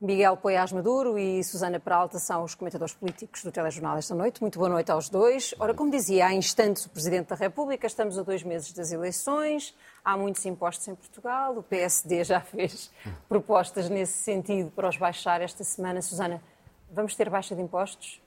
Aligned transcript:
Miguel 0.00 0.36
Poiás 0.36 0.70
Maduro 0.70 1.18
e 1.18 1.42
Susana 1.42 1.80
Peralta 1.80 2.20
são 2.20 2.44
os 2.44 2.54
comentadores 2.54 2.94
políticos 2.94 3.42
do 3.42 3.50
Telejornal 3.50 3.98
esta 3.98 4.14
noite. 4.14 4.40
Muito 4.40 4.56
boa 4.56 4.68
noite 4.68 4.92
aos 4.92 5.08
dois. 5.08 5.52
Ora, 5.58 5.74
como 5.74 5.90
dizia 5.90 6.26
há 6.26 6.32
instantes 6.32 6.86
o 6.86 6.88
Presidente 6.88 7.30
da 7.30 7.34
República, 7.34 7.84
estamos 7.84 8.16
a 8.16 8.22
dois 8.22 8.44
meses 8.44 8.72
das 8.72 8.92
eleições, 8.92 9.74
há 10.04 10.16
muitos 10.16 10.46
impostos 10.46 10.86
em 10.86 10.94
Portugal, 10.94 11.58
o 11.58 11.64
PSD 11.64 12.22
já 12.22 12.40
fez 12.40 12.92
propostas 13.28 13.88
nesse 13.88 14.18
sentido 14.18 14.70
para 14.70 14.88
os 14.88 14.96
baixar 14.96 15.40
esta 15.40 15.64
semana. 15.64 16.00
Susana, 16.00 16.40
vamos 16.92 17.16
ter 17.16 17.28
baixa 17.28 17.56
de 17.56 17.62
impostos? 17.62 18.22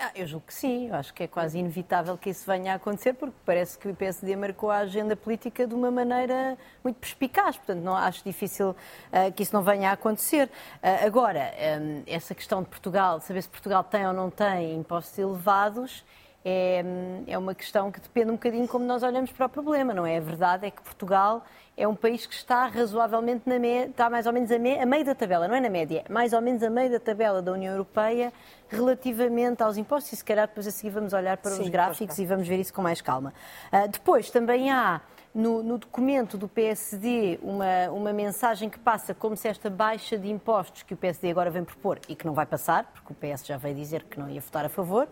Ah, 0.00 0.12
eu 0.14 0.28
julgo 0.28 0.46
que 0.46 0.54
sim, 0.54 0.86
eu 0.86 0.94
acho 0.94 1.12
que 1.12 1.24
é 1.24 1.26
quase 1.26 1.58
inevitável 1.58 2.16
que 2.16 2.30
isso 2.30 2.46
venha 2.46 2.72
a 2.72 2.76
acontecer, 2.76 3.14
porque 3.14 3.34
parece 3.44 3.76
que 3.76 3.88
o 3.88 3.94
PSD 3.96 4.36
marcou 4.36 4.70
a 4.70 4.78
agenda 4.78 5.16
política 5.16 5.66
de 5.66 5.74
uma 5.74 5.90
maneira 5.90 6.56
muito 6.84 7.00
perspicaz, 7.00 7.56
portanto, 7.56 7.80
não 7.82 7.96
acho 7.96 8.22
difícil 8.22 8.70
uh, 8.70 9.32
que 9.34 9.42
isso 9.42 9.52
não 9.52 9.60
venha 9.60 9.90
a 9.90 9.94
acontecer. 9.94 10.46
Uh, 10.76 11.04
agora, 11.04 11.52
um, 11.80 12.04
essa 12.06 12.32
questão 12.32 12.62
de 12.62 12.68
Portugal, 12.68 13.20
saber 13.20 13.42
se 13.42 13.48
Portugal 13.48 13.82
tem 13.82 14.06
ou 14.06 14.12
não 14.12 14.30
tem 14.30 14.76
impostos 14.76 15.18
elevados, 15.18 16.04
é, 16.44 16.84
é 17.26 17.36
uma 17.36 17.54
questão 17.54 17.90
que 17.90 18.00
depende 18.00 18.30
um 18.30 18.34
bocadinho 18.34 18.68
como 18.68 18.84
nós 18.84 19.02
olhamos 19.02 19.30
para 19.32 19.46
o 19.46 19.48
problema, 19.48 19.92
não 19.92 20.06
é? 20.06 20.18
A 20.18 20.20
verdade 20.20 20.66
é 20.66 20.70
que 20.70 20.80
Portugal 20.80 21.44
é 21.76 21.86
um 21.86 21.94
país 21.94 22.26
que 22.26 22.34
está 22.34 22.66
razoavelmente 22.66 23.42
na 23.46 23.58
média, 23.58 23.90
está 23.90 24.10
mais 24.10 24.26
ou 24.26 24.32
menos 24.32 24.50
a, 24.50 24.58
me, 24.58 24.78
a 24.78 24.86
meio 24.86 25.04
da 25.04 25.14
tabela, 25.14 25.46
não 25.46 25.54
é 25.54 25.60
na 25.60 25.70
média, 25.70 26.04
mais 26.08 26.32
ou 26.32 26.40
menos 26.40 26.62
a 26.62 26.70
meio 26.70 26.90
da 26.90 26.98
tabela 26.98 27.40
da 27.40 27.52
União 27.52 27.72
Europeia 27.72 28.32
relativamente 28.68 29.62
aos 29.62 29.76
impostos 29.76 30.12
e 30.12 30.16
se 30.16 30.24
calhar 30.24 30.48
depois 30.48 30.66
a 30.66 30.70
seguir 30.70 30.90
vamos 30.90 31.12
olhar 31.12 31.36
para 31.36 31.52
Sim, 31.52 31.62
os 31.62 31.68
gráficos 31.68 32.18
e 32.18 32.26
vamos 32.26 32.48
ver 32.48 32.58
isso 32.58 32.74
com 32.74 32.82
mais 32.82 33.00
calma. 33.00 33.32
Uh, 33.72 33.88
depois 33.88 34.30
também 34.30 34.70
há 34.70 35.00
no, 35.34 35.62
no, 35.62 35.78
documento 35.78 36.36
do 36.36 36.48
PSD 36.48 37.38
uma, 37.42 37.90
uma 37.92 38.12
mensagem 38.12 38.68
que 38.68 38.78
passa 38.78 39.14
como 39.14 39.36
se 39.36 39.46
esta 39.46 39.70
baixa 39.70 40.18
de 40.18 40.28
impostos 40.28 40.82
que 40.82 40.94
o 40.94 40.96
PSD 40.96 41.30
agora 41.30 41.50
vem 41.50 41.62
propor 41.62 42.00
e 42.08 42.16
que 42.16 42.26
não 42.26 42.34
vai 42.34 42.46
passar, 42.46 42.90
porque 42.92 43.12
o 43.12 43.14
PS 43.14 43.46
já 43.46 43.56
veio 43.56 43.74
dizer 43.74 44.02
que 44.04 44.18
não 44.18 44.28
ia 44.28 44.40
votar 44.40 44.64
a 44.64 44.68
favor, 44.68 45.06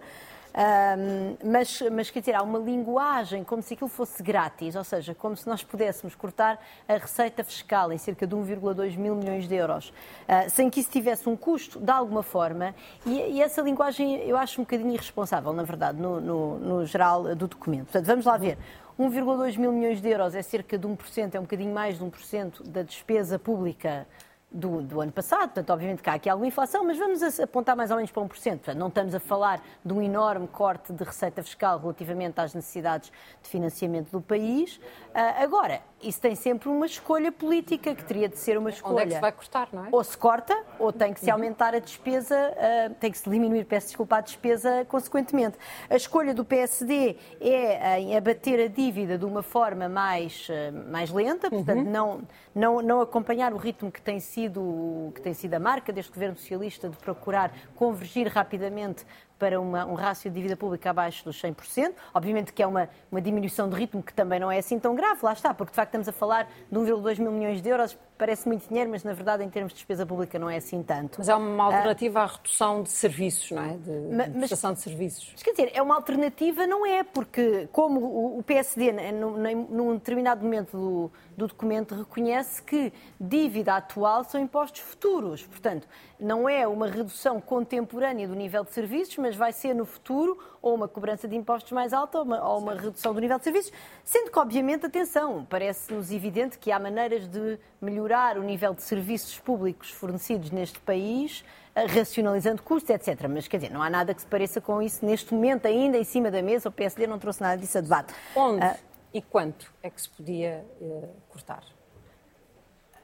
um, 0.57 1.51
mas, 1.51 1.83
mas, 1.93 2.11
quer 2.11 2.21
dizer, 2.21 2.35
há 2.35 2.43
uma 2.43 2.59
linguagem 2.59 3.45
como 3.45 3.63
se 3.63 3.75
aquilo 3.75 3.91
fosse 3.91 4.23
grátis, 4.23 4.75
ou 4.75 4.83
seja, 4.83 5.15
como 5.15 5.37
se 5.37 5.47
nós 5.47 5.63
pudéssemos 5.63 6.15
cortar 6.15 6.59
a 6.89 6.95
receita 6.95 7.45
fiscal 7.45 7.93
em 7.93 7.99
cerca 7.99 8.27
de 8.27 8.35
1,2 8.35 8.97
mil 8.97 9.15
milhões 9.15 9.47
de 9.47 9.55
euros, 9.55 9.91
uh, 9.91 10.49
sem 10.49 10.71
que 10.71 10.81
isso 10.81 10.91
tivesse 10.91 11.29
um 11.29 11.37
custo, 11.37 11.79
de 11.79 11.91
alguma 11.91 12.23
forma, 12.23 12.75
e, 13.05 13.37
e, 13.37 13.43
essa 13.43 13.61
linguagem 13.61 14.17
eu 14.23 14.37
acho 14.37 14.59
um 14.61 14.65
bocadinho 14.65 14.95
irresponsável, 14.95 15.53
na 15.53 15.63
verdade, 15.63 16.01
no, 16.01 16.21
no, 16.23 16.59
no 16.59 16.87
geral 16.87 17.35
do 17.35 17.47
documento. 17.47 17.85
Portanto, 17.85 18.07
vamos 18.07 18.25
lá 18.25 18.39
ver. 18.39 18.57
1,2 18.99 19.59
mil 19.59 19.71
milhões 19.73 20.01
de 20.01 20.09
euros 20.09 20.35
é 20.35 20.41
cerca 20.41 20.79
de 20.79 20.89
1%, 20.89 21.35
é 21.35 21.39
um 21.39 21.43
bocadinho 21.43 21.75
mais 21.75 21.99
de 21.99 22.05
1% 22.05 22.67
da 22.67 22.81
despesa 22.81 23.39
pública 23.39 24.07
do, 24.51 24.81
do, 24.81 25.01
ano 25.01 25.13
passado. 25.13 25.49
Portanto, 25.49 25.71
obviamente 25.71 26.03
que 26.03 26.09
há 26.09 26.15
aqui 26.15 26.29
alguma 26.29 26.47
inflação, 26.47 26.85
mas 26.85 26.99
vamos 26.99 27.41
apontar 27.41 27.77
mais 27.77 27.91
ou 27.91 27.97
menos 27.97 28.11
para 28.11 28.23
1%. 28.23 28.29
Portanto, 28.29 28.77
não 28.77 28.89
estamos 28.89 29.15
a 29.15 29.21
falar 29.21 29.63
de 29.85 29.93
um 29.93 30.01
enorme 30.01 30.47
corte 30.49 30.93
de 30.93 31.05
receita 31.05 31.43
fiscal 31.43 31.79
relativamente 31.79 32.41
às 32.41 32.55
necessidades 32.55 33.13
de 33.43 33.49
financiamento 33.49 34.11
do 34.11 34.21
país. 34.21 34.77
Uh, 34.77 35.43
agora, 35.43 35.81
isso 36.03 36.21
tem 36.21 36.35
sempre 36.35 36.69
uma 36.69 36.85
escolha 36.85 37.33
política, 37.33 37.95
que 37.95 38.05
teria 38.05 38.29
de 38.29 38.39
ser 38.39 38.59
uma 38.59 38.69
escolha. 38.69 38.95
Onde 38.95 39.03
é 39.03 39.07
que 39.07 39.15
se 39.15 39.21
vai 39.21 39.33
cortar, 39.33 39.69
não 39.73 39.87
é? 39.87 39.89
Ou 39.91 40.05
se 40.05 40.17
corta, 40.17 40.57
ou 40.79 40.93
tem 40.93 41.13
que 41.13 41.21
se 41.21 41.31
aumentar 41.31 41.75
a 41.75 41.79
despesa, 41.79 42.37
uh, 42.37 42.95
tem 42.95 43.11
que 43.11 43.19
se 43.19 43.29
diminuir, 43.29 43.65
peço 43.65 43.89
desculpa, 43.89 44.17
a 44.17 44.21
despesa 44.21 44.85
consequentemente. 44.85 45.57
A 45.89 45.97
escolha 45.97 46.35
do 46.35 46.45
PSD 46.45 47.17
é 47.41 47.99
em 47.99 48.17
abater 48.17 48.61
a 48.61 48.69
dívida 48.69 49.17
de 49.17 49.25
uma 49.25 49.43
forma 49.43 49.89
mais, 49.89 50.49
uh, 50.49 50.91
mais 50.91 51.11
lenta, 51.11 51.49
portanto, 51.49 51.79
uhum. 51.79 51.91
não, 51.91 52.21
não, 52.55 52.83
não 52.83 53.01
acompanhar 53.01 53.55
o 53.55 53.57
ritmo 53.57 53.91
que 53.91 54.01
tem, 54.01 54.21
sido, 54.21 55.11
que 55.15 55.21
tem 55.23 55.33
sido 55.33 55.55
a 55.55 55.61
marca 55.61 55.93
deste 55.93 56.13
governo 56.13 56.37
socialista 56.37 56.91
de 56.91 56.97
procurar 56.99 57.53
convergir 57.75 58.29
rapidamente 58.29 59.05
para 59.39 59.61
uma, 59.61 59.85
um 59.85 59.95
rácio 59.95 60.31
de 60.31 60.37
dívida 60.37 60.57
pública 60.57 60.91
abaixo 60.91 61.25
dos 61.25 61.41
100%. 61.41 61.93
Obviamente 62.15 62.53
que 62.53 62.63
é 62.63 62.67
uma, 62.67 62.89
uma 63.11 63.21
diminuição 63.21 63.69
de 63.69 63.77
ritmo 63.77 64.03
que 64.03 64.13
também 64.13 64.41
não 64.41 64.51
é 64.51 64.59
assim 64.59 64.79
tão 64.79 64.95
grave, 64.95 65.21
lá 65.23 65.33
está, 65.33 65.53
porque 65.53 65.71
de 65.73 65.77
facto 65.77 65.91
estamos 65.91 66.09
a 66.09 66.13
falar 66.13 66.49
de 66.71 66.79
1,2 66.79 67.19
mil 67.19 67.33
milhões 67.33 67.61
de 67.61 67.69
euros 67.69 67.97
parece 68.17 68.49
muito 68.49 68.69
dinheiro, 68.69 68.91
mas 68.91 69.05
na 69.05 69.13
verdade 69.13 69.45
em 69.45 69.51
termos 69.51 69.73
de 69.73 69.77
despesa 69.79 70.07
pública 70.07 70.39
não 70.39 70.49
é 70.49 70.57
assim 70.57 70.83
tanto. 70.83 71.17
Mas 71.19 71.29
é 71.29 71.35
uma 71.35 71.65
alternativa 71.65 72.21
ah, 72.21 72.25
à 72.25 72.27
redução 72.27 72.83
de 72.83 72.91
serviços, 72.91 73.51
não 73.51 73.63
é? 73.63 73.77
De, 73.77 73.91
mas, 74.15 74.33
de 74.33 74.39
prestação 74.39 74.73
de 74.73 74.81
serviços. 74.81 75.31
Mas, 75.33 75.43
quer 75.43 75.51
dizer, 75.51 75.71
é 75.75 75.83
uma 75.83 75.95
alternativa, 75.95 76.67
não 76.67 76.87
é? 76.87 77.03
Porque 77.03 77.69
como 77.73 78.39
o 78.39 78.43
PSD, 78.43 78.93
num 79.13 79.95
determinado 79.95 80.43
momento 80.43 80.77
do, 80.77 81.13
do 81.37 81.47
documento, 81.47 81.95
reconhece 81.95 82.63
que 82.63 82.93
dívida 83.21 83.77
atual 83.77 84.25
são 84.25 84.41
impostos 84.41 84.81
futuros. 84.81 85.47
Portanto, 85.47 85.87
não 86.19 86.49
é 86.49 86.67
uma 86.67 86.87
redução 86.87 87.41
contemporânea 87.41 88.27
do 88.27 88.35
nível 88.35 88.65
de 88.65 88.73
serviços, 88.73 89.17
mas 89.19 89.37
vai 89.37 89.53
ser 89.53 89.75
no 89.75 89.85
futuro 89.85 90.39
ou 90.67 90.75
uma 90.75 90.89
cobrança 90.89 91.29
de 91.29 91.37
impostos 91.37 91.71
mais 91.71 91.93
alta 91.93 92.19
ou 92.19 92.25
uma, 92.25 92.49
ou 92.49 92.59
uma 92.59 92.75
redução 92.75 93.15
do 93.15 93.21
nível 93.21 93.39
de 93.39 93.45
serviços, 93.45 93.73
sendo 94.03 94.33
que, 94.33 94.39
obviamente, 94.39 94.85
atenção, 94.85 95.47
parece-nos 95.49 96.11
evidente 96.11 96.59
que 96.59 96.73
há 96.73 96.79
maneiras 96.81 97.29
de 97.29 97.57
melhorar 97.81 98.37
o 98.37 98.43
nível 98.43 98.75
de 98.75 98.83
serviços 98.83 99.39
públicos 99.39 99.93
fornecidos 99.93 100.51
neste 100.51 100.81
país, 100.81 101.45
eh, 101.73 101.87
racionalizando 101.87 102.63
custos, 102.65 102.91
etc. 102.91 103.29
Mas, 103.29 103.47
quer 103.47 103.59
dizer, 103.59 103.73
não 103.73 103.81
há 103.81 103.89
nada 103.89 104.13
que 104.13 104.21
se 104.21 104.27
pareça 104.27 104.61
com 104.61 104.83
isso 104.83 105.07
neste 105.07 105.33
momento, 105.33 105.67
ainda 105.67 105.99
em 105.99 106.05
cima 106.05 106.33
da 106.33 106.43
mesa. 106.43 106.69
O 106.69 106.73
PSD 106.73 107.07
não 107.07 107.21
trouxe 107.21 107.41
nada 107.41 107.57
disso 107.57 107.79
a 107.79 107.81
debate. 107.81 108.13
Onde 108.35 108.67
uh, 108.67 108.75
e 109.15 109.23
quanto 109.23 109.73
é 109.81 109.89
que 109.89 110.03
se 110.03 110.09
podia 110.09 110.67
uh, 110.81 111.09
cortar? 111.29 111.63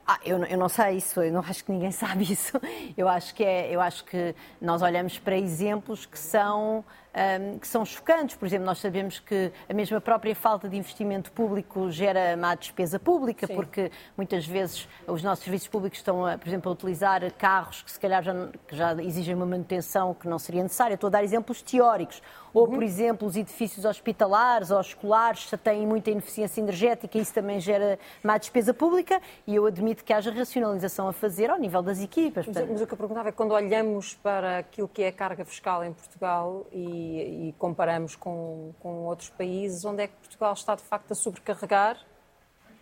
Ah, 0.04 0.18
eu, 0.24 0.44
eu, 0.44 0.58
não 0.58 0.68
sei 0.68 0.96
isso, 0.96 1.22
eu 1.22 1.32
não 1.32 1.40
acho 1.40 1.64
que 1.64 1.70
ninguém 1.70 1.92
sabe 1.92 2.24
isso. 2.24 2.60
Eu 2.96 3.08
acho 3.08 3.32
que 3.36 3.44
é, 3.44 3.70
eu 3.70 3.80
acho 3.80 4.04
que 4.04 4.34
nós 4.60 4.82
olhamos 4.82 5.16
para 5.16 5.36
exemplos 5.38 6.06
que 6.06 6.18
são 6.18 6.84
um, 7.14 7.58
que 7.58 7.68
são 7.68 7.84
chocantes. 7.84 8.36
Por 8.36 8.46
exemplo, 8.46 8.66
nós 8.66 8.78
sabemos 8.78 9.18
que 9.18 9.52
a 9.68 9.74
mesma 9.74 10.00
própria 10.00 10.34
falta 10.34 10.68
de 10.68 10.76
investimento 10.76 11.30
público 11.32 11.90
gera 11.90 12.36
má 12.36 12.54
despesa 12.54 12.98
pública, 12.98 13.46
Sim. 13.46 13.54
porque 13.54 13.90
muitas 14.16 14.46
vezes 14.46 14.88
os 15.06 15.22
nossos 15.22 15.44
serviços 15.44 15.68
públicos 15.68 15.98
estão, 15.98 16.26
a, 16.26 16.38
por 16.38 16.48
exemplo, 16.48 16.70
a 16.70 16.72
utilizar 16.72 17.20
carros 17.34 17.82
que 17.82 17.90
se 17.90 18.00
calhar 18.00 18.22
já, 18.22 18.32
que 18.66 18.76
já 18.76 18.94
exigem 19.02 19.34
uma 19.34 19.46
manutenção 19.46 20.14
que 20.14 20.28
não 20.28 20.38
seria 20.38 20.62
necessária. 20.62 20.94
Estou 20.94 21.08
a 21.08 21.10
dar 21.10 21.24
exemplos 21.24 21.62
teóricos. 21.62 22.22
Ou, 22.54 22.66
por 22.66 22.78
uhum. 22.78 22.82
exemplo, 22.82 23.26
os 23.26 23.34
edifícios 23.34 23.86
hospitalares 23.86 24.70
ou 24.70 24.80
escolares 24.80 25.50
têm 25.64 25.86
muita 25.86 26.10
ineficiência 26.10 26.60
energética 26.60 27.16
e 27.16 27.22
isso 27.22 27.32
também 27.32 27.58
gera 27.58 27.98
má 28.22 28.36
despesa 28.36 28.74
pública 28.74 29.22
e 29.46 29.54
eu 29.54 29.64
admito 29.64 30.04
que 30.04 30.12
haja 30.12 30.30
racionalização 30.30 31.08
a 31.08 31.14
fazer 31.14 31.48
ao 31.48 31.58
nível 31.58 31.82
das 31.82 32.00
equipas. 32.02 32.46
Mas, 32.46 32.68
mas 32.68 32.82
o 32.82 32.86
que 32.86 32.92
eu 32.92 32.98
perguntava 32.98 33.30
é 33.30 33.32
quando 33.32 33.52
olhamos 33.52 34.14
para 34.16 34.58
aquilo 34.58 34.86
que 34.86 35.02
é 35.02 35.08
a 35.08 35.12
carga 35.12 35.46
fiscal 35.46 35.82
em 35.82 35.94
Portugal 35.94 36.66
e 36.70 37.01
e, 37.02 37.54
comparamos 37.58 38.16
com, 38.16 38.72
com 38.80 39.04
outros 39.04 39.30
países, 39.30 39.84
onde 39.84 40.02
é 40.02 40.06
que 40.06 40.14
Portugal 40.14 40.52
está 40.52 40.74
de 40.74 40.82
facto 40.82 41.12
a 41.12 41.14
sobrecarregar 41.14 41.96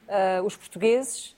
uh, 0.08 0.44
os 0.44 0.56
portugueses 0.56 1.36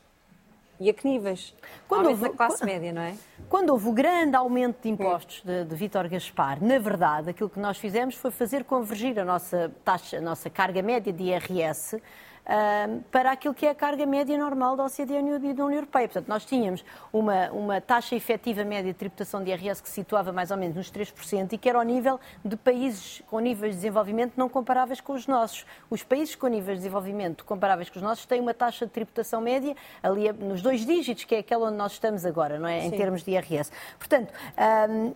e 0.80 0.90
a 0.90 0.92
que 0.94 1.06
níveis? 1.06 1.54
Quando 1.86 2.08
houve, 2.08 2.26
a 2.26 2.30
classe 2.30 2.64
média, 2.64 2.92
não 2.92 3.02
é? 3.02 3.16
Quando 3.48 3.70
houve 3.70 3.88
o 3.88 3.92
grande 3.92 4.34
aumento 4.34 4.82
de 4.82 4.88
impostos 4.88 5.42
de, 5.42 5.64
de 5.64 5.76
Vítor 5.76 6.08
Gaspar, 6.08 6.62
na 6.62 6.78
verdade, 6.78 7.30
aquilo 7.30 7.48
que 7.48 7.60
nós 7.60 7.78
fizemos 7.78 8.16
foi 8.16 8.30
fazer 8.30 8.64
convergir 8.64 9.18
a 9.18 9.24
nossa 9.24 9.70
taxa, 9.84 10.18
a 10.18 10.20
nossa 10.20 10.50
carga 10.50 10.82
média 10.82 11.12
de 11.12 11.22
IRS 11.22 12.02
para 13.10 13.32
aquilo 13.32 13.54
que 13.54 13.66
é 13.66 13.70
a 13.70 13.74
carga 13.74 14.04
média 14.04 14.36
normal 14.36 14.76
da 14.76 14.84
OCDE 14.84 15.14
e 15.14 15.54
da 15.54 15.64
União 15.64 15.72
Europeia. 15.72 16.08
Portanto, 16.08 16.28
nós 16.28 16.44
tínhamos 16.44 16.84
uma, 17.12 17.50
uma 17.50 17.80
taxa 17.80 18.16
efetiva 18.16 18.64
média 18.64 18.92
de 18.92 18.98
tributação 18.98 19.42
de 19.42 19.50
IRS 19.50 19.82
que 19.82 19.88
se 19.88 19.94
situava 19.94 20.32
mais 20.32 20.50
ou 20.50 20.56
menos 20.56 20.76
nos 20.76 20.90
3% 20.90 21.52
e 21.52 21.58
que 21.58 21.68
era 21.68 21.78
ao 21.78 21.84
nível 21.84 22.18
de 22.44 22.56
países 22.56 23.22
com 23.28 23.38
níveis 23.38 23.72
de 23.72 23.76
desenvolvimento 23.78 24.32
não 24.36 24.48
comparáveis 24.48 25.00
com 25.00 25.12
os 25.12 25.26
nossos. 25.26 25.64
Os 25.88 26.02
países 26.02 26.34
com 26.34 26.48
níveis 26.48 26.78
de 26.78 26.82
desenvolvimento 26.82 27.44
comparáveis 27.44 27.88
com 27.88 27.96
os 27.96 28.02
nossos 28.02 28.26
têm 28.26 28.40
uma 28.40 28.54
taxa 28.54 28.86
de 28.86 28.92
tributação 28.92 29.40
média 29.40 29.76
ali 30.02 30.30
nos 30.32 30.62
dois 30.62 30.84
dígitos, 30.84 31.24
que 31.24 31.34
é 31.34 31.38
aquela 31.38 31.68
onde 31.68 31.76
nós 31.76 31.92
estamos 31.92 32.26
agora, 32.26 32.58
não 32.58 32.68
é? 32.68 32.80
Sim. 32.80 32.86
Em 32.88 32.90
termos 32.90 33.22
de 33.22 33.30
IRS. 33.32 33.70
Portanto, 33.98 34.32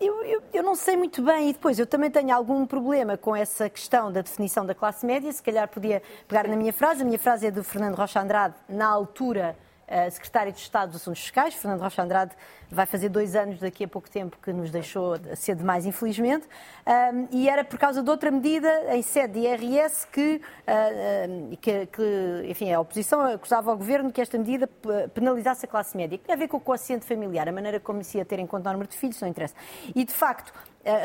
eu, 0.00 0.22
eu, 0.24 0.42
eu 0.52 0.62
não 0.62 0.74
sei 0.74 0.96
muito 0.96 1.22
bem, 1.22 1.50
e 1.50 1.52
depois 1.52 1.78
eu 1.78 1.86
também 1.86 2.10
tenho 2.10 2.34
algum 2.34 2.66
problema 2.66 3.16
com 3.16 3.34
essa 3.34 3.68
questão 3.68 4.12
da 4.12 4.20
definição 4.20 4.64
da 4.64 4.74
classe 4.74 5.04
média, 5.04 5.30
se 5.32 5.42
calhar 5.42 5.68
podia 5.68 6.02
pegar 6.28 6.46
na 6.46 6.56
minha 6.56 6.72
frase. 6.72 7.02
A 7.02 7.04
minha 7.04 7.15
minha 7.16 7.22
frase 7.22 7.46
é 7.46 7.50
do 7.50 7.64
Fernando 7.64 7.94
Rocha 7.94 8.20
Andrade, 8.20 8.54
na 8.68 8.86
altura 8.86 9.56
uh, 9.88 10.10
secretário 10.10 10.52
de 10.52 10.58
Estado 10.58 10.92
dos 10.92 11.00
Assuntos 11.00 11.22
Fiscais. 11.22 11.54
Fernando 11.54 11.80
Rocha 11.80 12.02
Andrade 12.02 12.36
vai 12.70 12.84
fazer 12.84 13.08
dois 13.08 13.34
anos 13.34 13.58
daqui 13.58 13.84
a 13.84 13.88
pouco 13.88 14.10
tempo 14.10 14.36
que 14.42 14.52
nos 14.52 14.70
deixou 14.70 15.16
cedo 15.34 15.58
demais, 15.58 15.86
infelizmente. 15.86 16.46
E 17.30 17.48
era 17.48 17.64
por 17.64 17.78
causa 17.78 18.02
de 18.02 18.10
outra 18.10 18.30
medida 18.30 18.94
em 18.94 19.00
sede 19.00 19.40
de 19.40 19.46
IRS 19.46 20.06
que, 20.08 20.42
uh, 20.42 21.56
que, 21.56 21.86
que, 21.86 22.44
enfim, 22.50 22.70
a 22.70 22.80
oposição 22.80 23.22
acusava 23.22 23.70
ao 23.70 23.78
governo 23.78 24.12
que 24.12 24.20
esta 24.20 24.36
medida 24.36 24.68
penalizasse 25.14 25.64
a 25.64 25.68
classe 25.68 25.96
média. 25.96 26.18
Que 26.18 26.24
tem 26.24 26.34
a 26.34 26.38
ver 26.38 26.48
com 26.48 26.58
o 26.58 26.60
quociente 26.60 27.06
familiar, 27.06 27.48
a 27.48 27.52
maneira 27.52 27.80
como 27.80 28.04
se 28.04 28.18
ia 28.18 28.26
ter 28.26 28.38
em 28.38 28.46
conta 28.46 28.68
o 28.68 28.72
número 28.74 28.90
de 28.90 28.96
filhos, 28.98 29.18
não 29.22 29.28
interessa. 29.28 29.54
E, 29.94 30.04
de 30.04 30.12
facto, 30.12 30.52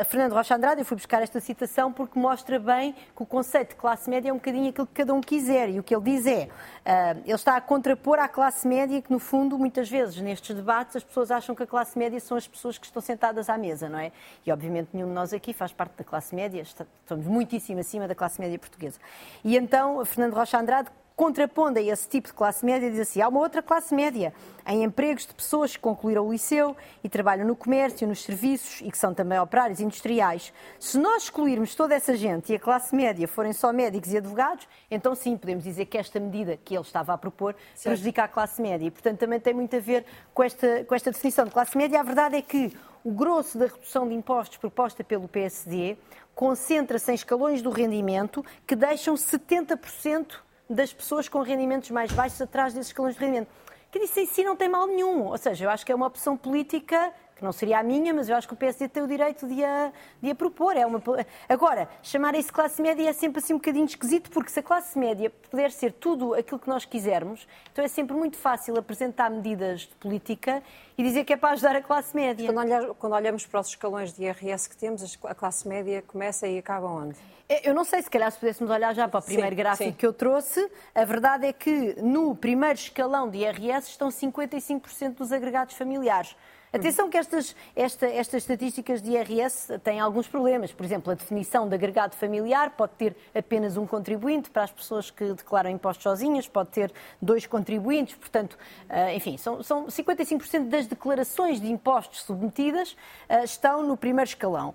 Fernando 0.04 0.32
Rocha 0.32 0.54
Andrade, 0.54 0.80
eu 0.80 0.84
fui 0.84 0.96
buscar 0.96 1.22
esta 1.22 1.40
citação 1.40 1.92
porque 1.92 2.16
mostra 2.16 2.58
bem 2.58 2.92
que 2.92 3.22
o 3.22 3.26
conceito 3.26 3.70
de 3.70 3.74
classe 3.74 4.08
média 4.08 4.30
é 4.30 4.32
um 4.32 4.36
bocadinho 4.36 4.68
aquilo 4.68 4.86
que 4.86 4.94
cada 4.94 5.12
um 5.12 5.20
quiser. 5.20 5.70
E 5.70 5.80
o 5.80 5.82
que 5.82 5.94
ele 5.94 6.04
diz 6.04 6.26
é, 6.26 6.44
uh, 6.44 7.20
ele 7.24 7.34
está 7.34 7.56
a 7.56 7.60
contrapor 7.60 8.18
à 8.20 8.28
classe 8.28 8.66
média 8.68 9.02
que, 9.02 9.10
no 9.10 9.18
fundo, 9.18 9.58
muitas 9.58 9.90
vezes 9.90 10.20
nestes 10.20 10.54
debates 10.54 10.94
as 10.94 11.02
pessoas 11.02 11.32
acham 11.32 11.54
que 11.54 11.64
a 11.64 11.66
classe 11.66 11.98
média 11.98 12.20
são 12.20 12.36
as 12.36 12.46
pessoas 12.46 12.78
que 12.78 12.86
estão 12.86 13.02
sentadas 13.02 13.48
à 13.48 13.58
mesa, 13.58 13.88
não 13.88 13.98
é? 13.98 14.12
E, 14.46 14.52
obviamente, 14.52 14.90
nenhum 14.92 15.08
de 15.08 15.14
nós 15.14 15.32
aqui 15.32 15.52
faz 15.52 15.72
parte 15.72 15.96
da 15.96 16.04
classe 16.04 16.32
média, 16.34 16.62
estamos 16.62 17.26
muitíssimo 17.26 17.80
acima 17.80 18.06
da 18.06 18.14
classe 18.14 18.40
média 18.40 18.58
portuguesa. 18.58 19.00
E 19.42 19.56
então, 19.56 20.04
Fernando 20.04 20.34
Rocha 20.34 20.58
Andrade 20.58 20.90
contrapondo 21.16 21.78
a 21.78 21.82
esse 21.82 22.08
tipo 22.08 22.28
de 22.28 22.34
classe 22.34 22.64
média, 22.64 22.90
diz 22.90 23.00
assim: 23.00 23.20
há 23.20 23.28
uma 23.28 23.40
outra 23.40 23.62
classe 23.62 23.94
média, 23.94 24.32
em 24.66 24.82
empregos 24.82 25.26
de 25.26 25.34
pessoas 25.34 25.76
que 25.76 25.82
concluíram 25.82 26.26
o 26.26 26.32
liceu 26.32 26.76
e 27.02 27.08
trabalham 27.08 27.46
no 27.46 27.56
comércio, 27.56 28.06
nos 28.06 28.22
serviços 28.22 28.80
e 28.80 28.90
que 28.90 28.98
são 28.98 29.12
também 29.12 29.38
operários 29.38 29.80
industriais. 29.80 30.52
Se 30.78 30.98
nós 30.98 31.24
excluirmos 31.24 31.74
toda 31.74 31.94
essa 31.94 32.16
gente 32.16 32.52
e 32.52 32.56
a 32.56 32.60
classe 32.60 32.94
média 32.94 33.26
forem 33.28 33.52
só 33.52 33.72
médicos 33.72 34.12
e 34.12 34.16
advogados, 34.16 34.68
então 34.90 35.14
sim, 35.14 35.36
podemos 35.36 35.64
dizer 35.64 35.86
que 35.86 35.98
esta 35.98 36.18
medida 36.20 36.56
que 36.56 36.74
ele 36.74 36.82
estava 36.82 37.12
a 37.12 37.18
propor 37.18 37.54
certo. 37.74 37.84
prejudica 37.84 38.24
a 38.24 38.28
classe 38.28 38.60
média. 38.60 38.86
E, 38.86 38.90
portanto, 38.90 39.18
também 39.18 39.40
tem 39.40 39.54
muito 39.54 39.76
a 39.76 39.80
ver 39.80 40.04
com 40.32 40.42
esta, 40.42 40.84
com 40.84 40.94
esta 40.94 41.10
definição 41.10 41.44
de 41.44 41.50
classe 41.50 41.76
média. 41.76 42.00
A 42.00 42.02
verdade 42.02 42.36
é 42.36 42.42
que 42.42 42.72
o 43.04 43.10
grosso 43.10 43.58
da 43.58 43.66
redução 43.66 44.08
de 44.08 44.14
impostos 44.14 44.58
proposta 44.58 45.02
pelo 45.02 45.26
PSD 45.26 45.96
concentra-se 46.34 47.10
em 47.10 47.14
escalões 47.14 47.60
do 47.60 47.70
rendimento 47.70 48.44
que 48.66 48.76
deixam 48.76 49.14
70% 49.14 50.36
das 50.72 50.92
pessoas 50.92 51.28
com 51.28 51.40
rendimentos 51.40 51.90
mais 51.90 52.10
baixos 52.12 52.40
atrás 52.40 52.72
desses 52.72 52.88
escalões 52.88 53.14
de 53.14 53.20
rendimento. 53.20 53.48
Que 53.90 53.98
disse 53.98 54.20
em 54.20 54.26
si 54.26 54.42
não 54.42 54.56
tem 54.56 54.68
mal 54.68 54.86
nenhum. 54.86 55.26
Ou 55.26 55.38
seja, 55.38 55.64
eu 55.64 55.70
acho 55.70 55.84
que 55.84 55.92
é 55.92 55.94
uma 55.94 56.06
opção 56.06 56.36
política 56.36 57.12
que 57.42 57.44
não 57.44 57.52
seria 57.52 57.80
a 57.80 57.82
minha, 57.82 58.14
mas 58.14 58.28
eu 58.28 58.36
acho 58.36 58.46
que 58.46 58.54
o 58.54 58.56
PSD 58.56 58.88
tem 58.88 59.02
o 59.02 59.08
direito 59.08 59.48
de 59.48 59.64
a, 59.64 59.92
de 60.22 60.30
a 60.30 60.34
propor. 60.34 60.76
É 60.76 60.86
uma... 60.86 61.02
Agora, 61.48 61.88
chamar 62.00 62.36
isso 62.36 62.52
classe 62.52 62.80
média 62.80 63.10
é 63.10 63.12
sempre 63.12 63.40
assim 63.40 63.54
um 63.54 63.56
bocadinho 63.56 63.84
esquisito, 63.84 64.30
porque 64.30 64.48
se 64.48 64.60
a 64.60 64.62
classe 64.62 64.96
média 64.96 65.28
puder 65.50 65.72
ser 65.72 65.92
tudo 65.92 66.34
aquilo 66.34 66.60
que 66.60 66.68
nós 66.68 66.84
quisermos, 66.84 67.48
então 67.72 67.84
é 67.84 67.88
sempre 67.88 68.16
muito 68.16 68.36
fácil 68.36 68.78
apresentar 68.78 69.28
medidas 69.28 69.80
de 69.80 69.94
política 69.96 70.62
e 70.96 71.02
dizer 71.02 71.24
que 71.24 71.32
é 71.32 71.36
para 71.36 71.50
ajudar 71.50 71.74
a 71.74 71.82
classe 71.82 72.14
média. 72.14 72.52
Quando, 72.52 72.94
quando 72.94 73.12
olhamos 73.14 73.44
para 73.44 73.60
os 73.60 73.66
escalões 73.66 74.12
de 74.12 74.22
IRS 74.22 74.68
que 74.68 74.76
temos, 74.76 75.18
a 75.24 75.34
classe 75.34 75.66
média 75.66 76.00
começa 76.06 76.46
e 76.46 76.58
acaba 76.58 76.86
onde? 76.86 77.16
É, 77.48 77.68
eu 77.68 77.74
não 77.74 77.82
sei, 77.82 78.00
se 78.02 78.08
calhar 78.08 78.30
se 78.30 78.38
pudéssemos 78.38 78.72
olhar 78.72 78.94
já 78.94 79.08
para 79.08 79.18
o 79.18 79.22
primeiro 79.22 79.50
sim, 79.50 79.56
gráfico 79.56 79.90
sim. 79.90 79.96
que 79.96 80.06
eu 80.06 80.12
trouxe, 80.12 80.70
a 80.94 81.04
verdade 81.04 81.44
é 81.46 81.52
que 81.52 82.00
no 82.00 82.36
primeiro 82.36 82.78
escalão 82.78 83.28
de 83.28 83.38
IRS 83.38 83.88
estão 83.88 84.10
55% 84.10 85.16
dos 85.16 85.32
agregados 85.32 85.74
familiares. 85.74 86.36
Atenção 86.72 87.10
que 87.10 87.18
estas, 87.18 87.54
esta, 87.76 88.06
estas 88.06 88.42
estatísticas 88.44 89.02
de 89.02 89.10
IRS 89.10 89.78
têm 89.84 90.00
alguns 90.00 90.26
problemas. 90.26 90.72
Por 90.72 90.86
exemplo, 90.86 91.12
a 91.12 91.14
definição 91.14 91.68
de 91.68 91.74
agregado 91.74 92.16
familiar 92.16 92.70
pode 92.70 92.92
ter 92.92 93.14
apenas 93.34 93.76
um 93.76 93.86
contribuinte 93.86 94.48
para 94.48 94.62
as 94.62 94.70
pessoas 94.70 95.10
que 95.10 95.34
declaram 95.34 95.68
impostos 95.68 96.02
sozinhas, 96.02 96.48
pode 96.48 96.70
ter 96.70 96.90
dois 97.20 97.46
contribuintes. 97.46 98.14
Portanto, 98.14 98.56
eh, 98.88 99.14
enfim, 99.14 99.36
são, 99.36 99.62
são 99.62 99.86
55% 99.86 100.70
das 100.70 100.86
declarações 100.86 101.60
de 101.60 101.70
impostos 101.70 102.22
submetidas 102.22 102.96
eh, 103.28 103.44
estão 103.44 103.86
no 103.86 103.94
primeiro 103.94 104.30
escalão. 104.30 104.74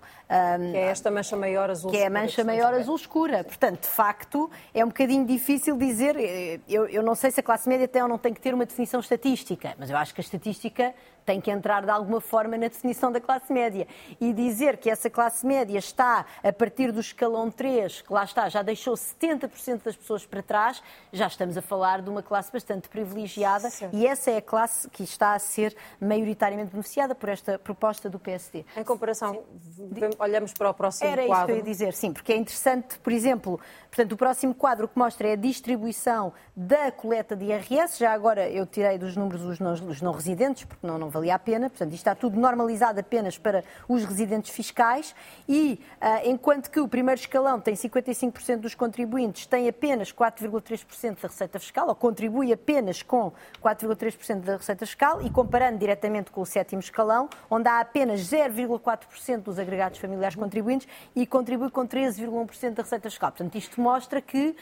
Que 0.71 0.77
é 0.77 0.81
esta 0.89 1.09
mancha 1.09 1.35
maior 1.35 1.69
azul 1.69 1.89
escura. 1.89 1.97
Que 1.97 2.03
é 2.03 2.07
a 2.07 2.21
mancha 2.21 2.43
maior 2.43 2.73
azul 2.73 2.95
escura. 2.95 3.43
Portanto, 3.43 3.81
de 3.81 3.87
facto, 3.87 4.51
é 4.73 4.83
um 4.83 4.89
bocadinho 4.89 5.25
difícil 5.25 5.77
dizer. 5.77 6.15
Eh, 6.17 6.59
eu, 6.67 6.85
eu 6.87 7.01
não 7.01 7.15
sei 7.15 7.31
se 7.31 7.39
a 7.39 7.43
classe 7.43 7.67
média 7.69 7.87
tem 7.87 8.01
ou 8.01 8.07
não 8.07 8.17
tem 8.17 8.33
que 8.33 8.41
ter 8.41 8.53
uma 8.53 8.65
definição 8.65 8.99
estatística, 8.99 9.73
mas 9.77 9.89
eu 9.89 9.97
acho 9.97 10.13
que 10.13 10.21
a 10.21 10.23
estatística 10.23 10.93
tem 11.27 11.41
que 11.41 11.51
entrar 11.51 11.83
de 11.83 11.91
alguma 11.91 12.21
forma 12.21 12.57
na 12.57 12.69
definição 12.69 13.11
da 13.11 13.19
classe 13.19 13.51
média. 13.51 13.85
E 14.19 14.31
dizer 14.31 14.77
que 14.77 14.89
essa 14.89 15.09
classe 15.09 15.45
média 15.45 15.77
está 15.77 16.25
a 16.41 16.53
partir 16.53 16.93
do 16.93 17.01
escalão 17.01 17.51
3, 17.51 18.01
que 18.01 18.13
lá 18.13 18.23
está, 18.23 18.47
já 18.47 18.61
deixou 18.61 18.93
70% 18.93 19.83
das 19.83 19.97
pessoas 19.97 20.25
para 20.25 20.41
trás, 20.41 20.81
já 21.11 21.27
estamos 21.27 21.57
a 21.57 21.61
falar 21.61 22.01
de 22.01 22.09
uma 22.09 22.23
classe 22.23 22.49
bastante 22.49 22.87
privilegiada 22.87 23.69
Sim. 23.69 23.89
e 23.91 24.07
essa 24.07 24.31
é 24.31 24.37
a 24.37 24.41
classe 24.41 24.89
que 24.89 25.03
está 25.03 25.33
a 25.33 25.39
ser 25.39 25.75
maioritariamente 25.99 26.71
beneficiada 26.71 27.13
por 27.13 27.27
esta 27.27 27.59
proposta 27.59 28.09
do 28.09 28.17
PSD. 28.17 28.63
Em 28.77 28.83
comparação, 28.85 29.33
sim. 29.33 29.99
Olhamos 30.19 30.53
para 30.53 30.69
o 30.69 30.73
próximo 30.73 31.09
Era 31.09 31.25
quadro. 31.25 31.33
Era 31.33 31.37
isso 31.37 31.45
que 31.45 31.51
eu 31.51 31.57
ia 31.57 31.63
dizer, 31.63 31.93
sim, 31.93 32.13
porque 32.13 32.33
é 32.33 32.37
interessante, 32.37 32.99
por 32.99 33.13
exemplo, 33.13 33.59
portanto, 33.89 34.11
o 34.11 34.17
próximo 34.17 34.53
quadro 34.53 34.87
que 34.87 34.97
mostra 34.97 35.27
é 35.27 35.33
a 35.33 35.35
distribuição 35.35 36.33
da 36.55 36.91
coleta 36.91 37.35
de 37.35 37.45
IRS, 37.45 37.99
já 37.99 38.11
agora 38.11 38.49
eu 38.49 38.65
tirei 38.65 38.97
dos 38.97 39.15
números 39.15 39.43
os 39.43 39.59
não, 39.59 39.73
os 39.73 40.01
não 40.01 40.11
residentes, 40.11 40.63
porque 40.63 40.85
não, 40.85 40.97
não 40.97 41.09
valia 41.09 41.35
a 41.35 41.39
pena. 41.39 41.69
Portanto, 41.69 41.89
isto 41.89 42.01
está 42.01 42.15
tudo 42.15 42.39
normalizado 42.39 42.99
apenas 42.99 43.37
para 43.37 43.63
os 43.87 44.03
residentes 44.03 44.51
fiscais 44.51 45.15
e, 45.47 45.79
uh, 46.01 46.29
enquanto 46.29 46.69
que 46.69 46.79
o 46.79 46.87
primeiro 46.87 47.19
escalão 47.19 47.59
tem 47.59 47.75
55% 47.75 48.57
dos 48.57 48.75
contribuintes, 48.75 49.45
tem 49.45 49.67
apenas 49.67 50.11
4,3% 50.11 51.21
da 51.21 51.27
receita 51.27 51.59
fiscal, 51.59 51.87
ou 51.87 51.95
contribui 51.95 52.51
apenas 52.51 53.03
com 53.03 53.31
4,3% 53.63 54.41
da 54.41 54.57
receita 54.57 54.85
fiscal, 54.85 55.21
e 55.21 55.29
comparando 55.29 55.77
diretamente 55.77 56.31
com 56.31 56.41
o 56.41 56.45
sétimo 56.45 56.79
escalão, 56.79 57.29
onde 57.49 57.67
há 57.67 57.79
apenas 57.79 58.21
0,4% 58.21 59.41
dos 59.41 59.59
agregados 59.59 59.99
familiares 59.99 60.06
contribuintes 60.35 60.87
e 61.15 61.25
contribui 61.25 61.69
com 61.69 61.87
13,1% 61.87 62.73
da 62.73 62.83
receita 62.83 63.09
fiscal. 63.09 63.31
Portanto, 63.31 63.55
isto 63.55 63.81
mostra 63.81 64.21
que 64.21 64.49
uh, 64.49 64.55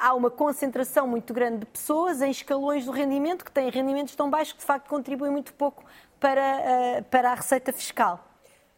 há 0.00 0.14
uma 0.14 0.30
concentração 0.30 1.06
muito 1.06 1.32
grande 1.32 1.58
de 1.58 1.66
pessoas 1.66 2.20
em 2.20 2.30
escalões 2.30 2.84
do 2.84 2.90
rendimento 2.90 3.44
que 3.44 3.50
têm 3.52 3.70
rendimentos 3.70 4.14
tão 4.14 4.28
baixos 4.28 4.52
que, 4.52 4.60
de 4.60 4.64
facto, 4.64 4.88
contribuem 4.88 5.30
muito 5.30 5.54
pouco 5.54 5.84
para, 6.18 6.58
uh, 7.00 7.04
para 7.04 7.32
a 7.32 7.34
receita 7.34 7.72
fiscal. 7.72 8.31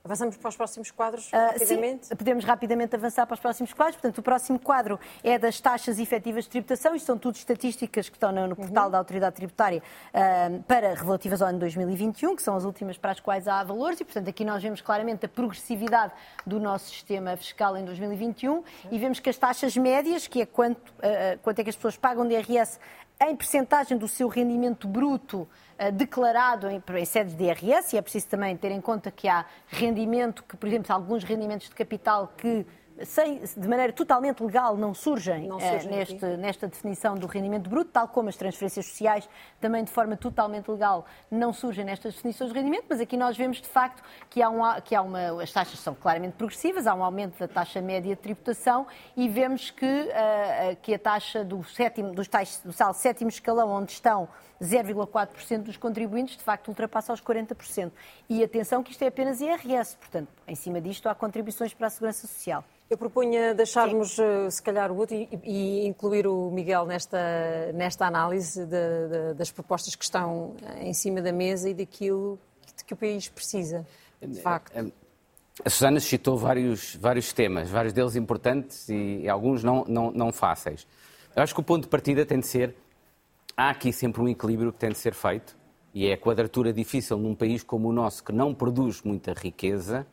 Avançamos 0.06 0.36
para 0.36 0.50
os 0.50 0.56
próximos 0.56 0.90
quadros, 0.90 1.28
uh, 1.28 1.36
rapidamente? 1.36 2.08
Sim, 2.08 2.14
podemos 2.14 2.44
rapidamente 2.44 2.94
avançar 2.94 3.24
para 3.24 3.32
os 3.32 3.40
próximos 3.40 3.72
quadros. 3.72 3.96
Portanto, 3.96 4.18
o 4.18 4.22
próximo 4.22 4.58
quadro 4.58 5.00
é 5.22 5.38
das 5.38 5.58
taxas 5.62 5.98
efetivas 5.98 6.44
de 6.44 6.50
tributação. 6.50 6.94
Isto 6.94 7.06
são 7.06 7.16
tudo 7.16 7.36
estatísticas 7.36 8.10
que 8.10 8.16
estão 8.16 8.30
no, 8.30 8.54
portal 8.54 8.84
uhum. 8.84 8.90
da 8.90 8.98
Autoridade 8.98 9.34
Tributária 9.34 9.82
uh, 10.12 10.62
para 10.64 10.92
relativas 10.92 11.40
ao 11.40 11.48
ano 11.48 11.58
2021, 11.58 12.36
que 12.36 12.42
são 12.42 12.54
as 12.54 12.64
últimas 12.64 12.98
para 12.98 13.12
as 13.12 13.20
quais 13.20 13.48
há 13.48 13.64
valores. 13.64 13.98
E, 13.98 14.04
portanto, 14.04 14.28
aqui 14.28 14.44
nós 14.44 14.62
vemos 14.62 14.82
claramente 14.82 15.24
a 15.24 15.28
progressividade 15.28 16.12
do 16.46 16.60
nosso 16.60 16.90
sistema 16.90 17.34
fiscal 17.38 17.74
em 17.74 17.86
2021 17.86 18.52
uhum. 18.52 18.64
e 18.90 18.98
vemos 18.98 19.20
que 19.20 19.30
as 19.30 19.38
taxas 19.38 19.74
médias, 19.74 20.26
que 20.26 20.42
é 20.42 20.44
quanto, 20.44 20.86
uh, 20.98 21.38
quanto 21.42 21.60
é 21.60 21.64
que 21.64 21.70
as 21.70 21.76
pessoas 21.76 21.96
pagam 21.96 22.28
de 22.28 22.34
IRS 22.34 22.78
em 23.22 23.34
percentagem 23.34 23.96
do 23.96 24.06
seu 24.06 24.28
rendimento 24.28 24.86
bruto 24.86 25.48
declarado 25.92 26.68
em, 26.68 26.82
em 26.96 27.04
sedes 27.04 27.34
de 27.34 27.44
IRS, 27.44 27.94
e 27.94 27.98
é 27.98 28.02
preciso 28.02 28.28
também 28.28 28.56
ter 28.56 28.70
em 28.70 28.80
conta 28.80 29.10
que 29.10 29.28
há 29.28 29.44
rendimento, 29.68 30.44
que, 30.44 30.56
por 30.56 30.68
exemplo, 30.68 30.92
alguns 30.92 31.24
rendimentos 31.24 31.68
de 31.68 31.74
capital 31.74 32.32
que 32.36 32.66
sem, 33.02 33.40
de 33.40 33.68
maneira 33.68 33.92
totalmente 33.92 34.42
legal 34.42 34.76
não 34.76 34.94
surgem, 34.94 35.48
não 35.48 35.58
surgem 35.58 35.90
uh, 35.90 35.96
neste, 35.96 36.26
nesta 36.36 36.68
definição 36.68 37.16
do 37.16 37.26
rendimento 37.26 37.68
bruto, 37.68 37.90
tal 37.90 38.06
como 38.06 38.28
as 38.28 38.36
transferências 38.36 38.86
sociais 38.86 39.28
também 39.60 39.82
de 39.82 39.90
forma 39.90 40.16
totalmente 40.16 40.70
legal 40.70 41.04
não 41.30 41.52
surgem 41.52 41.84
nestas 41.84 42.14
definições 42.14 42.52
de 42.52 42.58
rendimento, 42.58 42.84
mas 42.88 43.00
aqui 43.00 43.16
nós 43.16 43.36
vemos 43.36 43.60
de 43.60 43.68
facto 43.68 44.02
que, 44.30 44.40
há 44.40 44.48
um, 44.48 44.60
que 44.84 44.94
há 44.94 45.02
uma, 45.02 45.42
as 45.42 45.52
taxas 45.52 45.80
são 45.80 45.94
claramente 45.94 46.34
progressivas, 46.34 46.86
há 46.86 46.94
um 46.94 47.02
aumento 47.02 47.38
da 47.38 47.48
taxa 47.48 47.80
média 47.80 48.14
de 48.14 48.20
tributação 48.20 48.86
e 49.16 49.28
vemos 49.28 49.70
que, 49.70 49.84
uh, 49.84 50.76
que 50.80 50.94
a 50.94 50.98
taxa 50.98 51.44
do, 51.44 51.64
sétimo, 51.64 52.12
dos 52.12 52.28
tais, 52.28 52.60
do 52.64 52.72
sal 52.72 52.94
sétimo 52.94 53.28
escalão, 53.28 53.70
onde 53.70 53.92
estão 53.92 54.28
0,4% 54.62 55.62
dos 55.62 55.76
contribuintes, 55.76 56.36
de 56.36 56.42
facto 56.42 56.68
ultrapassa 56.68 57.12
os 57.12 57.20
40%. 57.20 57.90
E 58.28 58.42
atenção 58.42 58.82
que 58.82 58.92
isto 58.92 59.02
é 59.02 59.08
apenas 59.08 59.40
IRS, 59.40 59.96
portanto, 59.96 60.28
em 60.46 60.54
cima 60.54 60.80
disto 60.80 61.08
há 61.08 61.14
contribuições 61.14 61.74
para 61.74 61.86
a 61.86 61.90
Segurança 61.90 62.26
Social. 62.26 62.64
Eu 62.88 62.98
propunha 62.98 63.54
deixarmos, 63.54 64.12
Sim. 64.12 64.22
Eh, 64.22 64.50
se 64.50 64.62
calhar, 64.62 64.92
o 64.92 64.94
Guto 64.94 65.14
e, 65.14 65.28
e, 65.42 65.86
incluir 65.86 66.26
o 66.26 66.50
Miguel 66.50 66.84
nesta, 66.84 67.18
nesta 67.72 68.06
análise 68.06 68.64
de, 68.66 68.68
de, 68.68 69.34
das 69.34 69.50
propostas 69.50 69.94
que 69.94 70.04
estão 70.04 70.54
em 70.78 70.92
cima 70.92 71.22
da 71.22 71.32
mesa 71.32 71.68
e 71.68 71.74
daquilo 71.74 72.38
que 72.86 72.92
o 72.92 72.96
país 72.96 73.28
precisa, 73.28 73.86
de 74.20 74.40
facto. 74.40 74.76
Eh, 74.76 74.92
a 75.64 75.70
Susana 75.70 76.00
citou 76.00 76.36
vários, 76.36 76.96
vários 76.96 77.32
temas, 77.32 77.70
vários 77.70 77.92
deles 77.92 78.16
importantes 78.16 78.88
e, 78.88 79.20
e 79.22 79.28
alguns 79.28 79.62
não, 79.62 79.84
não, 79.86 80.10
não 80.10 80.32
fáceis. 80.32 80.86
Eu 81.34 81.42
acho 81.42 81.54
que 81.54 81.60
o 81.60 81.64
ponto 81.64 81.84
de 81.84 81.88
partida 81.88 82.26
tem 82.26 82.38
de 82.38 82.46
ser 82.46 82.74
há 83.56 83.70
aqui 83.70 83.92
sempre 83.92 84.20
um 84.20 84.28
equilíbrio 84.28 84.72
que 84.72 84.78
tem 84.78 84.90
de 84.90 84.98
ser 84.98 85.14
feito 85.14 85.56
e 85.92 86.06
é 86.06 86.14
a 86.14 86.18
quadratura 86.18 86.72
difícil 86.72 87.16
num 87.16 87.34
país 87.34 87.62
como 87.62 87.88
o 87.88 87.92
nosso, 87.92 88.24
que 88.24 88.32
não 88.32 88.52
produz 88.52 89.02
muita 89.02 89.32
riqueza, 89.32 90.06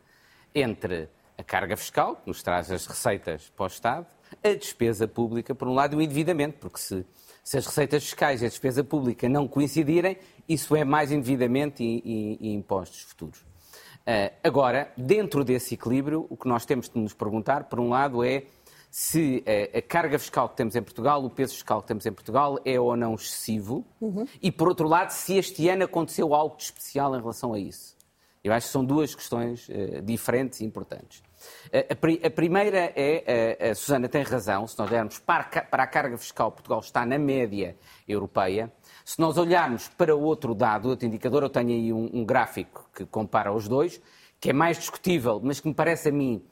entre 0.53 1.09
a 1.37 1.43
carga 1.43 1.75
fiscal, 1.75 2.17
que 2.17 2.27
nos 2.27 2.43
traz 2.43 2.71
as 2.71 2.85
receitas 2.85 3.51
para 3.55 3.63
o 3.63 3.67
Estado, 3.67 4.05
a 4.43 4.53
despesa 4.53 5.07
pública, 5.07 5.55
por 5.55 5.67
um 5.67 5.73
lado, 5.73 5.95
e 5.95 5.97
o 5.97 6.01
endividamento, 6.01 6.59
porque 6.59 6.79
se, 6.79 7.05
se 7.43 7.57
as 7.57 7.65
receitas 7.65 8.03
fiscais 8.03 8.41
e 8.41 8.45
a 8.45 8.49
despesa 8.49 8.83
pública 8.83 9.27
não 9.27 9.47
coincidirem, 9.47 10.17
isso 10.47 10.75
é 10.75 10.85
mais 10.85 11.11
endividamento 11.11 11.81
e, 11.81 12.01
e, 12.05 12.37
e 12.39 12.53
impostos 12.53 13.01
futuros. 13.01 13.39
Uh, 13.39 14.33
agora, 14.43 14.91
dentro 14.95 15.43
desse 15.43 15.73
equilíbrio, 15.73 16.27
o 16.29 16.37
que 16.37 16.47
nós 16.47 16.65
temos 16.65 16.89
de 16.89 16.99
nos 16.99 17.13
perguntar, 17.13 17.65
por 17.65 17.79
um 17.79 17.89
lado, 17.89 18.23
é 18.23 18.43
se 18.91 19.41
a, 19.73 19.81
carga 19.81 20.19
fiscal 20.19 20.49
que 20.49 20.57
temos 20.57 20.75
em 20.75 20.83
Portugal, 20.83 21.23
o 21.23 21.29
peso 21.29 21.53
fiscal 21.53 21.81
que 21.81 21.87
temos 21.87 22.05
em 22.05 22.11
Portugal 22.11 22.59
é 22.65 22.77
ou 22.77 22.97
não 22.97 23.15
excessivo, 23.15 23.85
uhum. 24.01 24.27
e 24.41 24.51
por 24.51 24.67
outro 24.67 24.85
lado, 24.85 25.11
se 25.11 25.37
este 25.37 25.69
ano 25.69 25.85
aconteceu 25.85 26.35
algo 26.35 26.57
de 26.57 26.63
especial 26.63 27.15
em 27.15 27.19
relação 27.21 27.53
a 27.53 27.59
isso. 27.59 27.95
Eu 28.43 28.51
acho 28.51 28.67
que 28.67 28.73
são 28.73 28.83
duas 28.83 29.15
questões 29.15 29.69
uh, 29.69 30.01
diferentes 30.01 30.59
e 30.59 30.65
importantes. 30.65 31.19
Uh, 31.67 31.91
a, 31.91 31.95
pri 31.95 32.19
a, 32.23 32.29
primeira 32.29 32.91
é, 32.95 33.59
uh, 33.61 33.71
a 33.71 33.75
Susana 33.75 34.09
tem 34.09 34.23
razão, 34.23 34.67
se 34.67 34.77
nós 34.77 34.91
olharmos 34.91 35.19
para 35.19 35.43
a, 35.43 35.61
para 35.61 35.83
a 35.83 35.87
carga 35.87 36.17
fiscal, 36.17 36.51
Portugal 36.51 36.79
está 36.79 37.05
na 37.05 37.17
média 37.17 37.77
europeia. 38.05 38.71
Se 39.05 39.19
nós 39.21 39.37
olharmos 39.37 39.87
para 39.89 40.13
outro 40.13 40.53
dado, 40.53 40.89
outro 40.89 41.07
indicador, 41.07 41.43
eu 41.43 41.49
tenho 41.49 41.69
aí 41.69 41.93
um, 41.93 42.09
um 42.13 42.25
gráfico 42.25 42.89
que 42.93 43.05
compara 43.05 43.53
os 43.53 43.67
dois, 43.67 44.01
que 44.39 44.49
é 44.49 44.53
mais 44.53 44.77
discutível, 44.77 45.39
mas 45.41 45.59
que 45.59 45.67
me 45.67 45.73
parece 45.73 46.09
a 46.09 46.11
mim 46.11 46.43
eh, 46.43 46.50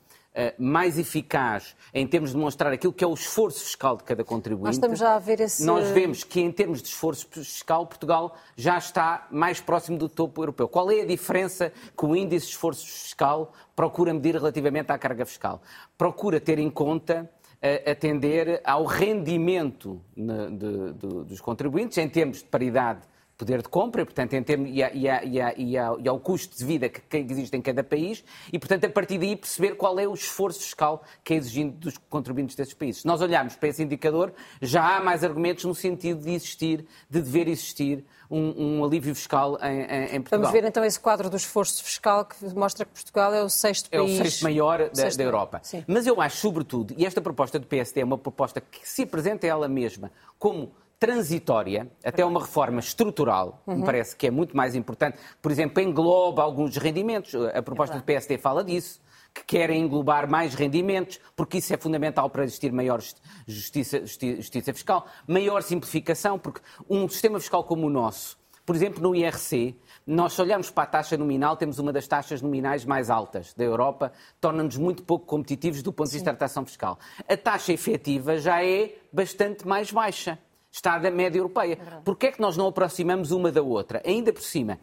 mais 0.57 0.97
eficaz 0.97 1.75
em 1.93 2.07
termos 2.07 2.29
de 2.29 2.35
demonstrar 2.35 2.71
aquilo 2.71 2.93
que 2.93 3.03
é 3.03 3.07
o 3.07 3.13
esforço 3.13 3.63
fiscal 3.63 3.97
de 3.97 4.03
cada 4.03 4.23
contribuinte. 4.23 4.65
Nós 4.65 4.75
estamos 4.75 4.99
já 4.99 5.15
a 5.15 5.19
ver 5.19 5.39
esse... 5.41 5.65
Nós 5.65 5.89
vemos 5.89 6.23
que, 6.23 6.39
em 6.39 6.51
termos 6.51 6.81
de 6.81 6.87
esforço 6.87 7.27
fiscal, 7.29 7.85
Portugal 7.85 8.35
já 8.55 8.77
está 8.77 9.27
mais 9.31 9.59
próximo 9.59 9.97
do 9.97 10.07
topo 10.07 10.41
europeu. 10.41 10.67
Qual 10.67 10.89
é 10.91 11.01
a 11.01 11.05
diferença 11.05 11.73
que 11.97 12.05
o 12.05 12.15
índice 12.15 12.45
de 12.45 12.51
esforço 12.53 12.85
fiscal 12.85 13.53
procura 13.75 14.13
medir 14.13 14.35
relativamente 14.35 14.91
à 14.91 14.97
carga 14.97 15.25
fiscal? 15.25 15.61
Procura 15.97 16.39
ter 16.39 16.59
em 16.59 16.69
conta 16.69 17.29
eh, 17.61 17.91
atender 17.91 18.61
ao 18.63 18.85
rendimento 18.85 20.01
de, 20.15 20.51
de, 20.51 20.93
de, 20.93 21.23
dos 21.25 21.41
contribuintes 21.41 21.97
em 21.97 22.07
termos 22.07 22.37
de 22.37 22.45
paridade 22.45 23.01
poder 23.39 23.61
de 23.61 23.69
compra, 23.69 24.05
portanto, 24.05 24.33
em 24.33 24.43
termos, 24.43 24.69
e, 24.69 24.83
a, 24.83 24.93
e, 24.93 25.09
a, 25.09 25.23
e, 25.23 25.41
a, 25.41 25.95
e, 25.97 26.09
ao 26.09 26.19
custo 26.19 26.57
de 26.57 26.65
vida 26.65 26.89
que, 26.89 26.99
que, 26.99 27.17
existe 27.17 27.55
em 27.55 27.61
cada 27.61 27.81
país, 27.81 28.21
e, 28.51 28.59
portanto, 28.59 28.83
a 28.83 28.89
partir 28.89 29.17
daí 29.17 29.33
perceber 29.33 29.75
qual 29.77 29.97
é 29.97 30.05
o 30.05 30.13
esforço 30.13 30.59
fiscal 30.59 31.01
que 31.23 31.33
é 31.33 31.37
exigido 31.37 31.71
dos 31.71 31.97
contribuintes 32.09 32.53
desses 32.57 32.73
países. 32.73 33.01
Se 33.01 33.07
nós 33.07 33.21
olharmos 33.21 33.55
para 33.55 33.69
esse 33.69 33.81
indicador, 33.81 34.33
já 34.61 34.97
há 34.97 35.01
mais 35.01 35.23
argumentos 35.23 35.63
no 35.63 35.73
sentido 35.73 36.21
de 36.21 36.31
existir, 36.31 36.85
de 37.09 37.21
dever 37.21 37.47
existir 37.47 38.03
um, 38.29 38.79
um 38.79 38.83
alívio 38.83 39.15
fiscal 39.15 39.57
em, 39.63 40.15
em, 40.17 40.21
Portugal. 40.21 40.41
Vamos 40.41 40.51
ver 40.51 40.65
então 40.65 40.83
esse 40.83 40.99
quadro 40.99 41.29
do 41.29 41.37
esforço 41.37 41.81
fiscal 41.81 42.25
que 42.25 42.53
mostra 42.53 42.85
que 42.85 42.91
Portugal 42.91 43.33
é 43.33 43.41
o 43.41 43.49
sexto 43.49 43.89
país. 43.89 44.01
É 44.01 44.03
o 44.03 44.17
sexto 44.17 44.43
maior 44.43 44.79
da, 44.79 44.95
sexto 44.95 45.17
da 45.17 45.23
Europa. 45.23 45.61
Sim. 45.63 45.85
Mas 45.87 46.05
eu 46.05 46.19
acho, 46.19 46.35
sobretudo, 46.35 46.93
e 46.97 47.05
esta 47.05 47.21
proposta 47.21 47.57
do 47.57 47.65
PSD 47.65 48.01
é 48.01 48.03
uma 48.03 48.17
proposta 48.17 48.59
que 48.59 48.87
se 48.87 49.03
apresenta 49.03 49.47
ela 49.47 49.69
mesma 49.69 50.11
como 50.37 50.71
transitória 50.99 51.89
até 52.03 52.25
uma 52.25 52.41
reforma 52.41 52.79
estrutural, 52.79 53.63
uhum. 53.65 53.77
me 53.77 53.85
parece 53.85 54.15
que 54.15 54.27
é 54.27 54.31
muito 54.31 54.55
mais 54.55 54.75
importante. 54.75 55.17
Por 55.41 55.51
exemplo, 55.51 55.81
engloba 55.81 56.43
alguns 56.43 56.75
rendimentos. 56.75 57.33
A 57.53 57.61
proposta 57.61 57.95
é 57.95 57.99
do 57.99 58.03
PSD 58.03 58.37
fala 58.37 58.63
disso 58.63 58.99
que 59.33 59.43
querem 59.43 59.83
englobar 59.83 60.29
mais 60.29 60.55
rendimentos, 60.55 61.19
porque 61.35 61.59
isso 61.59 61.71
é 61.73 61.77
fundamental 61.77 62.29
para 62.31 62.43
existir 62.43 62.71
maior 62.71 62.99
justiça, 63.47 64.03
justiça, 64.05 64.73
fiscal, 64.73 65.05
maior 65.27 65.61
simplificação, 65.61 66.39
porque 66.39 66.61
um 66.89 67.07
sistema 67.07 67.39
fiscal 67.39 67.63
como 67.63 67.85
o 67.85 67.89
nosso, 67.91 68.39
por 68.65 68.75
exemplo, 68.75 69.01
no 69.01 69.15
IRC, 69.15 69.75
nós 70.05 70.33
se 70.33 70.41
olharmos 70.41 70.71
para 70.71 70.83
a 70.83 70.87
taxa 70.87 71.15
nominal, 71.15 71.55
temos 71.55 71.79
uma 71.79 71.93
das 71.93 72.07
taxas 72.07 72.41
nominais 72.41 72.85
mais 72.85 73.09
altas 73.09 73.53
da 73.53 73.63
Europa, 73.63 74.11
torna-nos 74.41 74.77
muito 74.77 75.03
pouco 75.03 75.25
competitivos 75.25 75.81
do 75.83 75.93
ponto 75.93 76.07
de 76.07 76.13
vista 76.13 76.31
da 76.31 76.37
taxação 76.37 76.65
fiscal. 76.65 76.97
A 77.27 77.37
taxa 77.37 77.71
efetiva 77.71 78.37
já 78.37 78.63
é 78.63 78.95
bastante 79.13 79.67
mais 79.67 79.91
baixa 79.91 80.37
está 80.71 80.97
da 80.97 81.11
média 81.11 81.39
europeia. 81.39 81.73
É 81.73 82.01
Porquê 82.03 82.27
é 82.27 82.31
que 82.31 82.41
nós 82.41 82.55
não 82.55 82.67
aproximamos 82.67 83.31
uma 83.31 83.51
da 83.51 83.61
outra? 83.61 84.01
Ainda 84.05 84.31
por 84.31 84.41
cima, 84.41 84.79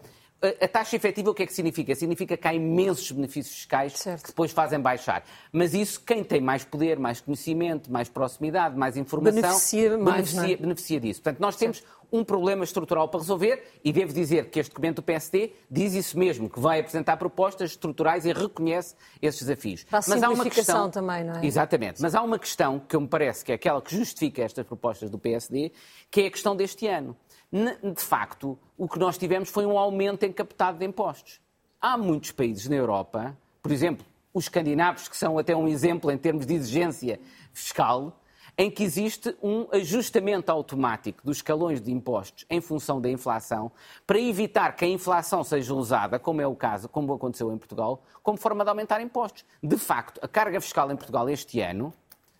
a 0.61 0.69
taxa 0.69 0.97
efetiva 0.97 1.31
o 1.31 1.35
que 1.35 1.43
é 1.43 1.47
que 1.47 1.52
significa? 1.52 1.95
Significa 1.95 2.37
que 2.37 2.47
há 2.47 2.52
imensos 2.52 3.11
benefícios 3.11 3.55
fiscais 3.55 3.95
certo. 3.95 4.23
que 4.23 4.28
depois 4.28 4.52
fazem 4.52 4.78
baixar. 4.78 5.25
Mas 5.50 5.73
isso, 5.73 6.00
quem 6.00 6.23
tem 6.23 6.40
mais 6.40 6.62
poder, 6.64 6.99
mais 6.99 7.21
conhecimento, 7.21 7.90
mais 7.90 8.09
proximidade, 8.09 8.76
mais 8.76 8.97
informação, 8.97 9.40
beneficia, 9.40 9.97
mais, 9.97 10.33
beneficia, 10.33 10.55
é? 10.55 10.57
beneficia 10.57 11.00
disso. 11.00 11.23
Portanto, 11.23 11.40
nós 11.40 11.57
temos 11.57 11.78
certo. 11.78 12.05
Um 12.16 12.25
problema 12.25 12.64
estrutural 12.64 13.08
para 13.08 13.20
resolver 13.20 13.62
e 13.85 13.92
devo 13.92 14.12
dizer 14.12 14.50
que 14.50 14.61
este 14.61 14.70
documento 14.70 14.96
do 14.96 15.02
PSD 15.02 15.52
diz 15.70 15.94
isso 15.94 16.18
mesmo, 16.18 16.49
que 16.49 16.58
vai 16.58 16.80
apresentar 16.80 17.16
propostas 17.16 17.70
estruturais 17.70 18.25
e 18.25 18.32
reconhece 18.32 18.94
esses 19.20 19.40
desafios. 19.40 19.85
Para 19.85 19.99
a 19.99 20.02
Mas 20.08 20.23
há 20.23 20.30
uma 20.30 20.44
questão 20.44 20.90
também, 20.90 21.25
não 21.25 21.35
é? 21.40 21.46
Exatamente. 21.46 22.00
Mas 22.00 22.14
há 22.14 22.23
uma 22.23 22.38
questão 22.38 22.78
que 22.80 22.96
eu 22.96 23.00
me 23.00 23.08
parece 23.08 23.44
que 23.44 23.52
é 23.52 23.54
aquela 23.54 23.80
que 23.80 23.94
justifica 23.94 24.42
estas 24.42 24.66
propostas 24.66 25.11
do 25.11 25.18
PSD, 25.18 25.73
que 26.11 26.23
é 26.23 26.26
a 26.26 26.30
questão 26.30 26.56
deste 26.56 26.87
ano 26.87 27.16
de 27.52 28.02
facto, 28.02 28.58
o 28.76 28.88
que 28.88 28.99
nós 28.99 29.16
tivemos 29.16 29.49
foi 29.49 29.64
um 29.64 29.78
aumento 29.78 30.25
encaptado 30.25 30.78
de 30.78 30.85
impostos. 30.85 31.40
Há 31.80 31.96
muitos 31.96 32.32
países 32.32 32.68
na 32.68 32.76
Europa, 32.76 33.37
por 33.62 33.70
exemplo, 33.70 34.04
os 34.35 34.44
escandinavos, 34.44 35.08
que 35.08 35.16
são 35.16 35.38
até 35.38 35.54
um 35.54 35.68
exemplo 35.68 36.11
em 36.11 36.18
termos 36.18 36.44
de 36.44 36.54
exigência 36.54 37.20
fiscal, 37.52 38.20
em 38.58 38.70
que 38.70 38.82
existe 38.82 39.36
um 39.42 39.66
ajustamento 39.70 40.50
automático 40.50 41.25
dos 41.25 41.38
escalões 41.38 41.80
de 41.80 41.92
impostos 41.92 42.46
em 42.48 42.60
função 42.60 43.00
da 43.00 43.10
inflação, 43.10 43.70
para 44.06 44.18
evitar 44.18 44.75
que 44.75 44.84
a 44.84 44.88
inflação 44.88 45.44
seja 45.44 45.75
usada, 45.75 46.18
como 46.18 46.40
é 46.40 46.46
o 46.46 46.54
caso, 46.54 46.88
como 46.88 47.12
aconteceu 47.12 47.52
em 47.52 47.58
Portugal, 47.58 48.02
como 48.22 48.38
forma 48.38 48.64
de 48.64 48.70
aumentar 48.70 49.00
impostos. 49.00 49.44
De 49.62 49.76
facto, 49.76 50.18
a 50.22 50.28
carga 50.28 50.60
fiscal 50.60 50.90
em 50.90 50.96
Portugal 50.96 51.28
este 51.28 51.60
ano 51.60 51.92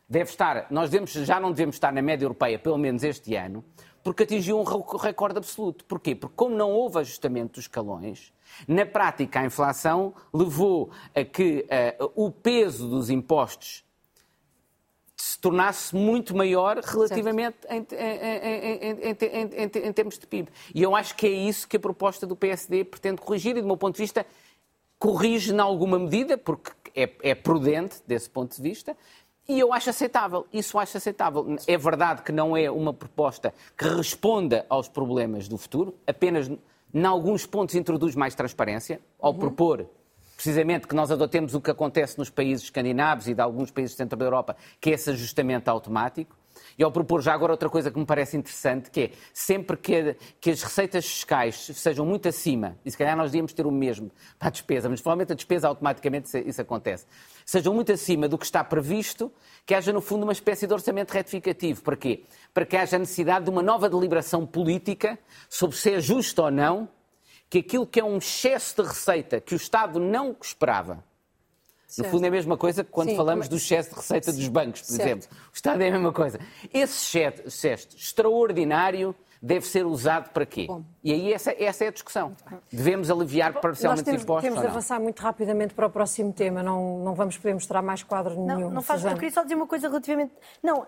deve 0.08 0.30
estar, 0.30 0.66
nós 0.70 0.88
devemos, 0.88 1.12
já 1.12 1.38
não 1.38 1.50
devemos 1.50 1.76
estar 1.76 1.92
na 1.92 2.00
média 2.00 2.25
europeia, 2.25 2.58
pelo 2.58 2.78
menos 2.78 3.04
este 3.04 3.35
ano, 3.35 3.62
porque 4.02 4.23
atingiu 4.23 4.58
um 4.58 4.62
recorde 4.62 5.37
absoluto. 5.37 5.85
Porquê? 5.85 6.14
Porque 6.14 6.37
como 6.37 6.54
não 6.54 6.70
houve 6.70 7.00
ajustamento 7.00 7.54
dos 7.54 7.64
escalões, 7.64 8.32
na 8.66 8.87
prática 8.87 9.40
a 9.40 9.44
inflação 9.44 10.14
levou 10.32 10.90
a 11.14 11.25
que 11.25 11.66
uh, 12.00 12.12
o 12.14 12.30
peso 12.30 12.88
dos 12.88 13.11
impostos 13.11 13.85
se 15.16 15.38
tornasse 15.38 15.96
muito 15.96 16.37
maior 16.37 16.78
relativamente 16.78 17.56
em, 17.70 17.87
em, 17.90 19.11
em, 19.11 19.88
em, 19.88 19.92
termos 19.92 20.18
de 20.18 20.26
PIB. 20.26 20.49
E 20.75 20.82
eu 20.82 20.94
acho 20.94 21.16
que 21.16 21.26
é 21.26 21.30
isso 21.30 21.66
que 21.66 21.78
a 21.78 21.80
proposta 21.80 22.26
do 22.26 22.37
PSD 22.37 22.85
pretende 22.85 23.23
corrigir 23.23 23.56
e, 23.56 23.62
do 23.62 23.66
meu 23.66 23.78
ponto 23.78 23.94
de 23.96 24.02
vista, 24.02 24.26
corrige 24.99 25.54
em 25.54 25.58
alguma 25.58 25.99
medida, 25.99 26.37
porque 26.37 26.73
é, 26.94 27.11
é 27.23 27.35
prudente 27.35 28.02
desse 28.06 28.28
ponto 28.28 28.54
de 28.54 28.62
vista, 28.62 28.96
e 29.49 29.61
eu 29.61 29.73
acho 29.73 29.88
aceitável, 29.88 30.46
isso 30.52 30.78
acho 30.78 30.96
aceitável. 30.96 31.56
É 31.66 31.78
verdade 31.78 32.23
que 32.23 32.32
não 32.32 32.56
é 32.56 32.70
uma 32.70 32.92
proposta 32.92 33.54
que 33.76 33.88
responda 33.88 34.66
aos 34.68 34.88
problemas 34.88 35.49
do 35.49 35.56
futuro, 35.56 35.94
apenas 36.06 36.50
em 36.92 37.04
alguns 37.04 37.46
pontos 37.46 37.75
introduz 37.75 38.14
mais 38.14 38.35
transparência, 38.35 39.00
ao 39.18 39.32
uhum. 39.32 39.38
propor 39.38 39.87
precisamente 40.37 40.87
que 40.87 40.95
nós 40.95 41.11
adotemos 41.11 41.55
o 41.55 41.61
que 41.61 41.71
acontece 41.71 42.19
nos 42.19 42.28
países 42.28 42.64
escandinavos 42.64 43.26
e 43.26 43.35
de 43.35 43.40
alguns 43.40 43.71
países 43.71 43.95
do 43.95 43.99
centro 43.99 44.19
da 44.19 44.25
Europa, 44.25 44.55
que 44.81 44.90
é 44.90 44.93
esse 44.93 45.11
ajustamento 45.11 45.71
automático. 45.71 46.37
E 46.78 46.85
ao 46.85 46.93
propor 46.93 47.23
já 47.23 47.33
agora 47.33 47.52
outra 47.52 47.69
coisa 47.69 47.90
que 47.90 47.99
me 47.99 48.05
parece 48.05 48.37
interessante, 48.37 48.90
que 48.90 49.00
é 49.00 49.11
sempre 49.33 49.76
que, 49.76 50.16
que 50.40 50.50
as 50.50 50.62
receitas 50.62 51.07
fiscais 51.07 51.71
sejam 51.75 52.05
muito 52.05 52.28
acima, 52.28 52.76
e 52.85 52.90
se 52.90 52.99
calhar 52.99 53.16
nós 53.16 53.31
devíamos 53.31 53.52
ter 53.52 53.66
o 53.66 53.71
mesmo 53.71 54.11
para 54.38 54.49
a 54.49 54.50
despesa, 54.50 54.88
mas 54.88 55.00
provavelmente 55.00 55.33
a 55.33 55.35
despesa 55.35 55.69
automaticamente 55.69 56.26
isso, 56.26 56.38
isso 56.38 56.61
acontece, 56.61 57.07
sejam 57.45 57.75
muito 57.75 57.93
acima 57.93 58.28
do 58.28 58.37
que 58.38 58.45
está 58.45 58.62
previsto, 58.62 59.33
que 59.64 59.75
haja 59.75 59.93
no 59.93 60.00
fundo 60.00 60.23
uma 60.25 60.33
espécie 60.33 60.66
de 60.66 60.73
orçamento 60.73 61.12
retificativo. 61.12 61.83
Para 61.83 61.97
quê? 61.97 62.25
Para 62.52 62.66
que 62.66 62.76
haja 62.76 62.99
necessidade 62.99 63.45
de 63.45 63.50
uma 63.50 63.62
nova 63.62 63.88
deliberação 63.88 64.47
política 64.47 65.19
sobre 65.49 65.76
se 65.76 65.93
é 65.93 66.00
justo 66.00 66.43
ou 66.43 66.50
não 66.50 66.88
que 67.49 67.59
aquilo 67.59 67.87
que 67.87 68.00
é 68.00 68.05
um 68.05 68.19
excesso 68.19 68.83
de 68.83 68.88
receita 68.88 69.41
que 69.41 69.55
o 69.55 69.57
Estado 69.57 69.99
não 69.99 70.37
esperava, 70.41 71.05
no 71.99 72.05
fundo 72.05 72.25
é 72.25 72.29
a 72.29 72.31
mesma 72.31 72.57
coisa 72.57 72.83
que 72.85 72.91
quando 72.91 73.11
Sim, 73.11 73.17
falamos 73.17 73.49
do 73.49 73.57
excesso 73.57 73.91
de 73.91 73.97
receita 73.97 74.33
Sim. 74.33 74.38
dos 74.38 74.49
bancos, 74.49 74.81
por 74.83 74.88
certo. 74.88 75.03
exemplo. 75.03 75.29
O 75.53 75.55
Estado 75.55 75.83
é 75.83 75.88
a 75.88 75.93
mesma 75.93 76.12
coisa. 76.12 76.41
Esse 76.73 77.19
excesso 77.19 77.88
extraordinário 77.97 79.15
deve 79.41 79.67
ser 79.67 79.87
usado 79.87 80.31
para 80.31 80.45
quê? 80.45 80.67
Bom. 80.67 80.85
E 81.06 81.12
aí 81.12 81.32
essa, 81.32 81.54
essa 81.56 81.84
é 81.84 81.86
a 81.86 81.92
discussão. 81.92 82.34
Devemos 82.68 83.12
aliviar 83.12 83.52
parcialmente 83.60 84.02
temos, 84.02 84.18
os 84.18 84.25
impostos 84.25 84.42
Temos 84.42 84.60
de 84.60 84.66
avançar 84.66 84.98
muito 84.98 85.20
rapidamente 85.20 85.72
para 85.72 85.86
o 85.86 85.90
próximo 85.90 86.32
tema, 86.32 86.64
não, 86.64 86.98
não 86.98 87.14
vamos 87.14 87.38
poder 87.38 87.54
mostrar 87.54 87.80
mais 87.80 88.02
quadro 88.02 88.34
nenhum. 88.34 88.62
Não, 88.62 88.70
não 88.70 88.82
faz, 88.82 89.04
eu 89.04 89.14
queria 89.14 89.30
só 89.30 89.44
dizer 89.44 89.54
uma 89.54 89.68
coisa 89.68 89.86
relativamente... 89.86 90.32
Não, 90.60 90.84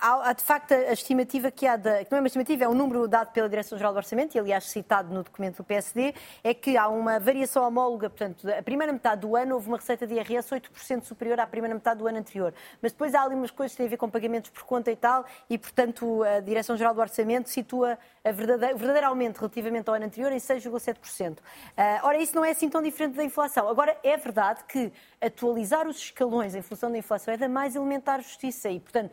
há, 0.00 0.28
há 0.30 0.32
de 0.32 0.44
facto 0.44 0.70
a 0.70 0.92
estimativa 0.92 1.50
que 1.50 1.66
há, 1.66 1.74
de, 1.74 2.04
que 2.04 2.12
não 2.12 2.18
é 2.18 2.20
uma 2.20 2.28
estimativa, 2.28 2.62
é 2.62 2.68
um 2.68 2.74
número 2.74 3.08
dado 3.08 3.32
pela 3.32 3.48
Direção-Geral 3.48 3.92
do 3.92 3.96
Orçamento, 3.96 4.36
e 4.36 4.38
aliás 4.38 4.70
citado 4.70 5.12
no 5.12 5.24
documento 5.24 5.56
do 5.56 5.64
PSD, 5.64 6.14
é 6.44 6.54
que 6.54 6.76
há 6.76 6.86
uma 6.86 7.18
variação 7.18 7.66
homóloga, 7.66 8.08
portanto, 8.08 8.48
a 8.48 8.62
primeira 8.62 8.92
metade 8.92 9.22
do 9.22 9.34
ano 9.34 9.56
houve 9.56 9.66
uma 9.66 9.78
receita 9.78 10.06
de 10.06 10.14
IRS 10.14 10.54
8% 10.54 11.02
superior 11.02 11.40
à 11.40 11.48
primeira 11.48 11.74
metade 11.74 11.98
do 11.98 12.06
ano 12.06 12.18
anterior. 12.18 12.54
Mas 12.80 12.92
depois 12.92 13.12
há 13.12 13.24
ali 13.24 13.34
umas 13.34 13.50
coisas 13.50 13.72
que 13.72 13.78
têm 13.78 13.86
a 13.86 13.90
ver 13.90 13.96
com 13.96 14.08
pagamentos 14.08 14.50
por 14.50 14.62
conta 14.62 14.92
e 14.92 14.94
tal, 14.94 15.24
e 15.50 15.58
portanto 15.58 16.22
a 16.22 16.38
Direção-Geral 16.38 16.94
do 16.94 17.00
Orçamento 17.00 17.50
situa 17.50 17.98
o 18.24 18.32
verdadeiro 18.32 19.08
aumento 19.08 19.31
relativamente 19.38 19.88
ao 19.88 19.94
ano 19.94 20.06
anterior 20.06 20.32
em 20.32 20.38
6,7%. 20.38 21.38
Ah, 21.76 22.00
ora, 22.02 22.18
isso 22.18 22.34
não 22.34 22.44
é 22.44 22.50
assim 22.50 22.68
tão 22.68 22.82
diferente 22.82 23.16
da 23.16 23.24
inflação. 23.24 23.68
Agora, 23.68 23.96
é 24.02 24.16
verdade 24.16 24.64
que 24.68 24.92
atualizar 25.20 25.86
os 25.86 25.96
escalões 25.96 26.54
em 26.54 26.62
função 26.62 26.90
da 26.90 26.98
inflação 26.98 27.32
é 27.32 27.36
da 27.36 27.48
mais 27.48 27.76
elementar 27.76 28.20
justiça 28.20 28.68
e, 28.68 28.80
portanto, 28.80 29.12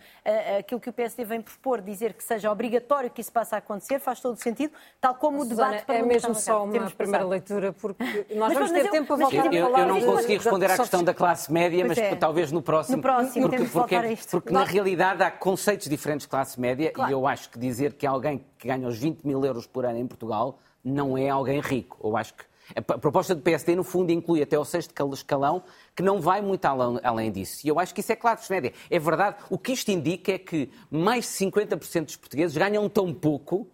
aquilo 0.58 0.80
que 0.80 0.90
o 0.90 0.94
PSD 0.94 1.24
vem 1.24 1.42
propor, 1.42 1.82
dizer 1.82 2.14
que 2.14 2.24
seja 2.24 2.52
obrigatório 2.52 3.10
que 3.10 3.22
isso 3.22 3.32
passe 3.32 3.54
a 3.54 3.60
acontecer, 3.60 4.00
faz 4.00 4.20
todo 4.20 4.36
o 4.36 4.40
sentido, 4.40 4.74
tal 5.00 5.16
como 5.16 5.42
o 5.42 5.46
debate 5.46 5.82
Susana, 5.82 6.00
É 6.00 6.02
mesmo 6.02 6.36
só 6.36 6.64
uma 6.64 6.90
primeira 6.92 7.26
leitura, 7.26 7.74
porque 7.74 8.04
nós 8.36 8.50
mas, 8.50 8.54
vamos 8.54 8.72
ter 8.72 8.86
eu, 8.86 8.92
tempo 8.92 9.08
para 9.08 9.16
voltar 9.18 9.54
eu, 9.54 9.66
a 9.66 9.70
falar. 9.70 9.80
Eu 9.82 9.88
não 9.88 10.02
consegui 10.02 10.38
responder 10.38 10.72
à 10.72 10.78
questão 10.78 11.04
da 11.04 11.14
classe 11.14 11.52
média, 11.52 11.86
mas 11.86 11.98
é. 11.98 12.16
talvez 12.16 12.52
no 12.52 12.62
próximo. 12.62 12.98
No 12.98 13.04
próximo, 13.04 13.50
porque, 13.50 13.66
porque, 13.66 14.18
porque 14.32 14.54
na 14.54 14.64
realidade 14.64 15.24
há 15.24 15.32
conceitos 15.32 15.88
diferentes 15.88 16.26
de 16.26 16.30
classe 16.30 16.60
média 16.60 16.92
claro. 16.92 17.12
e 17.12 17.14
eu 17.14 17.28
acho 17.28 17.50
que 17.50 17.60
dizer 17.60 17.94
que 17.94 18.06
alguém 18.06 18.44
que 18.58 18.68
ganha 18.68 18.88
os 18.88 18.98
20 18.98 19.24
mil 19.24 19.44
euros 19.46 19.66
por 19.66 19.86
ano 19.86 19.98
em 19.98 20.06
Portugal 20.10 20.60
não 20.84 21.18
é 21.18 21.30
alguém 21.30 21.62
rico. 21.62 21.98
Eu 22.04 22.18
acho 22.18 22.34
que 22.34 22.44
A 22.75 22.82
proposta 22.82 23.34
do 23.34 23.42
PSD, 23.42 23.75
no 23.75 23.84
fundo, 23.84 24.12
inclui 24.12 24.44
até 24.44 24.58
o 24.58 24.63
sexto 24.63 24.94
escalão, 25.13 25.63
que 25.96 26.04
não 26.04 26.22
vai 26.22 26.42
muito 26.42 26.66
além 26.66 27.32
disso. 27.32 27.66
E 27.66 27.70
eu 27.70 27.80
acho 27.80 27.94
que 27.94 28.01
isso 28.01 28.12
é 28.12 28.16
claro 28.16 28.39
média. 28.50 28.74
É 28.89 29.00
verdade. 29.00 29.38
O 29.50 29.58
que 29.58 29.72
isto 29.72 29.89
indica 29.89 30.34
é 30.34 30.38
que 30.38 30.70
mais 30.92 31.25
de 31.25 31.46
50% 31.46 32.06
dos 32.06 32.16
portugueses 32.16 32.56
ganham 32.56 32.88
tão 32.88 33.13
pouco 33.13 33.68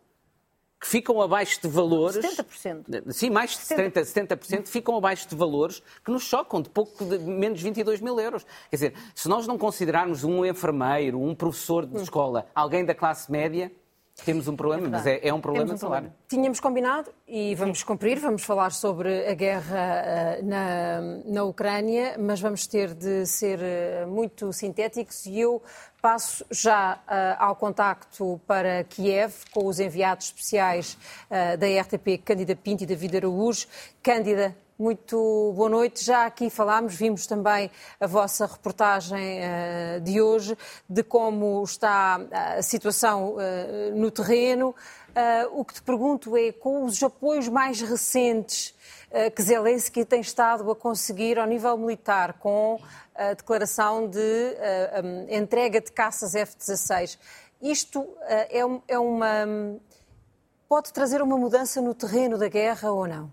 que 0.79 0.87
ficam 0.87 1.21
abaixo 1.21 1.59
de 1.61 1.67
valores. 1.67 2.23
70%. 2.23 3.11
Sim, 3.11 3.29
mais 3.31 3.51
de 3.51 3.57
70%, 3.57 4.03
70% 4.03 4.67
ficam 4.67 4.95
abaixo 4.95 5.27
de 5.27 5.35
valores 5.35 5.81
que 6.03 6.11
nos 6.11 6.23
chocam, 6.23 6.61
de 6.61 6.69
pouco 6.69 7.03
de 7.03 7.17
menos 7.19 7.59
de 7.59 7.65
22 7.65 8.01
mil 8.01 8.19
euros. 8.19 8.45
Quer 8.69 8.75
dizer, 8.75 8.93
se 9.13 9.27
nós 9.27 9.47
não 9.47 9.57
considerarmos 9.57 10.23
um 10.23 10.45
enfermeiro, 10.45 11.19
um 11.19 11.33
professor 11.33 11.85
de 11.85 12.01
escola, 12.01 12.47
alguém 12.53 12.85
da 12.85 12.93
classe 12.93 13.31
média, 13.31 13.71
temos 14.23 14.47
um 14.47 14.55
problema, 14.55 14.87
é 14.87 14.89
mas 14.89 15.05
é, 15.05 15.19
é, 15.27 15.33
um 15.33 15.41
problema 15.41 15.73
um 15.73 15.77
salário. 15.77 16.13
Tínhamos 16.27 16.59
combinado 16.59 17.11
e 17.27 17.53
vamos 17.55 17.79
Sim. 17.79 17.85
cumprir, 17.85 18.17
vamos 18.19 18.43
falar 18.43 18.71
sobre 18.71 19.27
a 19.27 19.33
guerra 19.33 20.39
uh, 20.39 20.45
na, 20.45 21.01
na 21.25 21.43
Ucrânia, 21.43 22.15
mas 22.17 22.39
vamos 22.39 22.65
ter 22.65 22.93
de 22.93 23.25
ser 23.25 23.59
uh, 23.59 24.07
muito 24.07 24.53
sintéticos 24.53 25.25
e 25.25 25.39
eu 25.39 25.61
passo 26.01 26.45
já 26.49 26.99
uh, 27.07 27.43
ao 27.43 27.55
contacto 27.55 28.39
para 28.47 28.85
Kiev 28.85 29.33
com 29.51 29.65
os 29.67 29.79
enviados 29.79 30.27
especiais 30.27 30.97
da 31.29 31.81
RTP, 31.81 32.23
Cândida 32.23 32.55
Pinto 32.55 32.83
e 32.83 32.85
David 32.85 33.17
Araújo. 33.17 33.67
Cândida, 34.01 34.55
muito 34.77 35.53
boa 35.55 35.69
noite. 35.69 36.03
Já 36.03 36.25
aqui 36.25 36.49
falámos, 36.49 36.95
vimos 36.95 37.25
também 37.25 37.71
a 37.99 38.07
vossa 38.07 38.45
reportagem 38.45 39.39
uh, 39.39 40.01
de 40.01 40.21
hoje 40.21 40.57
de 40.89 41.01
como 41.01 41.63
está 41.63 42.19
a 42.31 42.61
situação 42.61 43.35
uh, 43.35 43.95
no 43.95 44.11
terreno. 44.11 44.75
O 45.53 45.63
que 45.63 45.75
te 45.75 45.81
pergunto 45.81 46.35
é, 46.35 46.51
com 46.51 46.83
os 46.83 47.01
apoios 47.01 47.47
mais 47.47 47.79
recentes 47.79 48.75
que 49.33 49.41
Zelensky 49.41 50.03
tem 50.03 50.19
estado 50.19 50.69
a 50.69 50.75
conseguir 50.75 51.39
ao 51.39 51.47
nível 51.47 51.77
militar, 51.77 52.33
com 52.33 52.81
a 53.15 53.33
declaração 53.33 54.09
de 54.09 54.57
entrega 55.29 55.79
de 55.79 55.89
caças 55.89 56.35
F-16, 56.35 57.17
isto 57.61 58.05
é, 58.23 58.59
é 58.89 58.99
uma. 58.99 59.47
pode 60.67 60.91
trazer 60.91 61.21
uma 61.21 61.37
mudança 61.37 61.79
no 61.79 61.93
terreno 61.93 62.37
da 62.37 62.49
guerra 62.49 62.91
ou 62.91 63.07
não? 63.07 63.31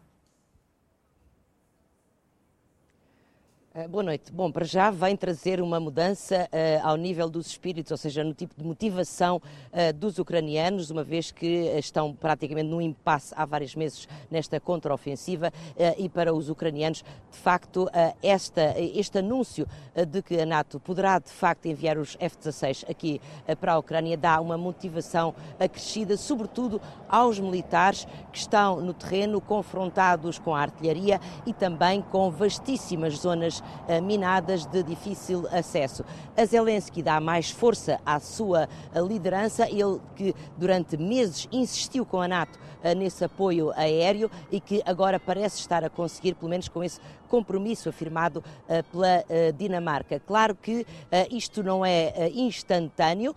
Boa 3.88 4.02
noite. 4.02 4.30
Bom, 4.30 4.52
para 4.52 4.66
já 4.66 4.90
vem 4.90 5.16
trazer 5.16 5.58
uma 5.58 5.80
mudança 5.80 6.46
uh, 6.52 6.86
ao 6.86 6.94
nível 6.94 7.30
dos 7.30 7.46
espíritos, 7.46 7.90
ou 7.90 7.96
seja, 7.96 8.22
no 8.22 8.34
tipo 8.34 8.54
de 8.54 8.62
motivação 8.62 9.36
uh, 9.36 9.92
dos 9.94 10.18
ucranianos, 10.18 10.90
uma 10.90 11.02
vez 11.02 11.30
que 11.30 11.46
estão 11.78 12.12
praticamente 12.12 12.68
num 12.68 12.82
impasse 12.82 13.32
há 13.34 13.46
vários 13.46 13.74
meses 13.74 14.06
nesta 14.30 14.60
contraofensiva 14.60 15.48
uh, 15.48 15.94
e 15.96 16.06
para 16.06 16.34
os 16.34 16.50
ucranianos, 16.50 17.02
de 17.30 17.38
facto, 17.38 17.88
esta, 18.22 18.74
este 18.78 19.18
anúncio 19.18 19.66
de 20.06 20.20
que 20.20 20.38
a 20.38 20.44
NATO 20.44 20.78
poderá 20.78 21.18
de 21.18 21.30
facto 21.30 21.64
enviar 21.66 21.96
os 21.96 22.14
F-16 22.20 22.84
aqui 22.90 23.20
para 23.58 23.72
a 23.72 23.78
Ucrânia 23.78 24.16
dá 24.16 24.38
uma 24.40 24.58
motivação 24.58 25.34
acrescida, 25.58 26.16
sobretudo 26.18 26.80
aos 27.08 27.40
militares 27.40 28.06
que 28.30 28.38
estão 28.38 28.80
no 28.80 28.92
terreno 28.92 29.40
confrontados 29.40 30.38
com 30.38 30.54
a 30.54 30.60
artilharia 30.60 31.18
e 31.46 31.54
também 31.54 32.02
com 32.02 32.30
vastíssimas 32.30 33.14
zonas 33.14 33.61
eh, 33.88 34.00
minadas 34.00 34.66
de 34.66 34.82
difícil 34.82 35.46
acesso. 35.50 36.04
A 36.36 36.44
Zelensky 36.44 37.02
dá 37.02 37.20
mais 37.20 37.50
força 37.50 38.00
à 38.04 38.18
sua 38.20 38.68
eh, 38.94 39.00
liderança, 39.00 39.68
ele 39.68 40.00
que 40.16 40.34
durante 40.56 40.96
meses 40.96 41.48
insistiu 41.50 42.04
com 42.04 42.20
a 42.20 42.28
NATO 42.28 42.58
eh, 42.82 42.94
nesse 42.94 43.24
apoio 43.24 43.72
aéreo 43.72 44.30
e 44.50 44.60
que 44.60 44.82
agora 44.86 45.18
parece 45.18 45.58
estar 45.58 45.84
a 45.84 45.90
conseguir, 45.90 46.34
pelo 46.34 46.50
menos 46.50 46.68
com 46.68 46.82
esse 46.82 47.00
compromisso 47.28 47.88
afirmado 47.88 48.44
pela 48.90 49.24
Dinamarca. 49.56 50.20
Claro 50.20 50.54
que 50.54 50.86
isto 51.30 51.62
não 51.62 51.82
é 51.82 52.28
instantâneo. 52.28 53.34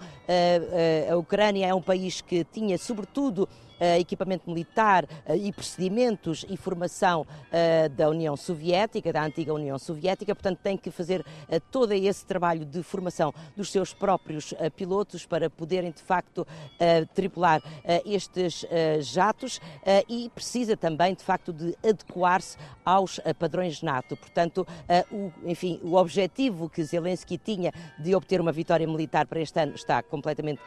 A 1.09 1.15
Ucrânia 1.15 1.67
é 1.67 1.73
um 1.73 1.81
país 1.81 2.19
que 2.19 2.43
tinha, 2.43 2.77
sobretudo, 2.77 3.47
equipamento 3.99 4.49
militar 4.49 5.03
uh, 5.03 5.35
e 5.35 5.51
procedimentos 5.51 6.45
e 6.49 6.57
formação 6.57 7.21
uh, 7.21 7.89
da 7.89 8.09
União 8.09 8.35
Soviética, 8.35 9.11
da 9.11 9.23
antiga 9.23 9.53
União 9.53 9.77
Soviética, 9.77 10.33
portanto 10.33 10.59
tem 10.59 10.77
que 10.77 10.91
fazer 10.91 11.25
todo 11.71 11.91
esse 11.93 12.25
trabalho 12.25 12.65
de 12.65 12.81
formação 12.83 13.33
dos 13.55 13.71
seus 13.71 13.93
próprios 13.93 14.53
pilotos 14.75 15.25
para 15.25 15.49
poderem 15.49 15.91
de 15.91 16.01
facto 16.01 16.45
tripular 17.13 17.61
estes 18.05 18.65
jatos 19.01 19.59
e 20.07 20.29
precisa 20.33 20.75
também 20.75 21.13
de 21.13 21.23
facto 21.23 21.53
de 21.53 21.75
adequar-se 21.83 22.57
aos 22.83 23.19
padrões 23.37 23.81
NATO. 23.81 24.15
Portanto, 24.17 24.67
o, 25.11 25.31
enfim, 25.45 25.79
o 25.83 25.95
objetivo 25.95 26.69
que 26.69 26.83
Zelensky 26.83 27.37
tinha 27.37 27.71
de 27.99 28.15
obter 28.15 28.41
uma 28.41 28.51
vitória 28.51 28.87
militar 28.87 29.27
para 29.27 29.39
este 29.39 29.59
ano 29.59 29.75
está 29.75 30.01
completamente 30.03 30.61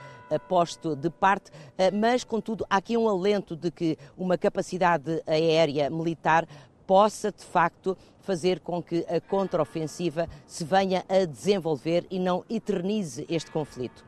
posto 0.49 0.97
de 0.97 1.09
parte, 1.11 1.51
mas 1.95 2.25
contudo 2.25 2.67
há 2.69 2.79
aqui 2.79 2.97
um 2.97 3.09
alento 3.09 3.55
de 3.55 3.71
que 3.71 3.97
uma 4.17 4.37
capacidade 4.37 5.23
aérea 5.27 5.89
militar 5.89 6.49
possa, 6.87 7.31
de 7.31 7.45
facto, 7.45 7.97
fazer 8.21 8.61
com 8.61 8.83
que 8.83 9.05
a 9.09 9.21
contraofensiva 9.21 10.27
se 10.47 10.65
venha 10.65 11.05
a 11.09 11.25
desenvolver 11.27 12.07
e 12.11 12.19
não 12.19 12.45
eternize 12.49 13.25
este 13.29 13.51
conflito 13.51 14.08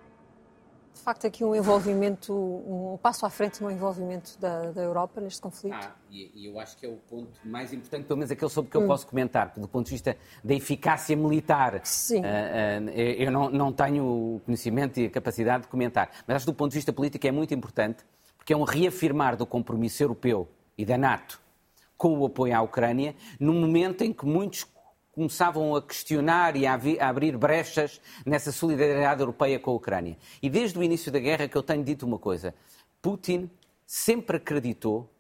de 1.01 1.05
facto 1.05 1.27
aqui 1.27 1.43
um 1.43 1.55
envolvimento, 1.55 2.33
um 2.35 2.99
passo 3.03 3.25
à 3.25 3.31
frente 3.31 3.63
no 3.63 3.71
envolvimento 3.71 4.39
da, 4.39 4.71
da 4.71 4.83
Europa 4.83 5.19
neste 5.21 5.41
conflito? 5.41 5.75
Ah, 5.75 5.95
e, 6.11 6.31
e, 6.35 6.47
eu 6.47 6.61
acho 6.61 6.77
que 6.77 6.85
é 6.85 6.89
o 6.89 6.97
ponto 6.97 7.31
mais 7.43 7.73
importante, 7.73 8.05
pelo 8.05 8.19
menos 8.19 8.31
aquele 8.31 8.51
sobre 8.51 8.71
que 8.71 8.77
eu 8.77 8.83
hum. 8.83 8.87
posso 8.87 9.07
comentar, 9.07 9.53
do 9.57 9.67
ponto 9.67 9.87
de 9.87 9.93
vista 9.93 10.17
da 10.45 10.55
eficácia 10.55 11.17
militar. 11.17 11.81
Sim. 11.85 12.21
Uh, 12.21 12.23
uh, 12.23 12.91
eu 12.91 13.33
não, 13.33 13.51
não 13.51 13.73
tenho 13.73 14.05
o 14.05 14.41
conhecimento 14.45 15.01
e 15.01 15.07
a 15.07 15.11
capacidade 15.11 15.63
de 15.63 15.69
comentar, 15.69 16.11
mas 16.27 16.37
acho 16.37 16.45
que 16.45 16.53
do 16.53 16.55
ponto 16.55 16.71
de 16.71 16.77
vista 16.77 16.93
político 16.93 17.27
é 17.27 17.33
muito 17.33 17.55
importante, 17.55 18.05
porque 18.37 18.53
é 18.53 18.57
um 18.57 18.65
reafirmar 18.65 19.37
do 19.37 19.47
compromisso 19.47 20.03
europeu 20.03 20.49
e 20.77 20.85
da 20.85 20.99
NATO 20.99 21.41
com 21.97 22.19
o 22.19 22.27
apoio 22.27 22.57
à 22.57 22.63
Ucrânia, 22.63 23.15
no 23.39 23.53
momento 23.53 24.03
em 24.03 24.13
que 24.13 24.25
muitos 24.25 24.65
começavam 25.21 25.77
a 25.77 25.83
questionar 25.83 26.57
e 26.57 26.67
a, 26.67 26.81
abrir 27.01 27.37
brechas 27.37 28.01
nessa 28.25 28.51
solidariedade 28.51 29.21
europeia 29.21 29.59
com 29.59 29.73
a 29.73 29.75
Ucrânia. 29.75 30.17
E 30.43 30.49
desde 30.49 30.79
o 30.79 30.83
início 30.83 31.13
da 31.13 31.19
guerra 31.19 31.47
que 31.47 31.57
eu 31.57 31.63
tenho 31.63 31.85
dito 31.85 32.07
uma 32.07 32.19
coisa: 32.19 32.55
Putin 33.03 33.51
sempre 33.87 34.39
acreditou, 34.39 35.11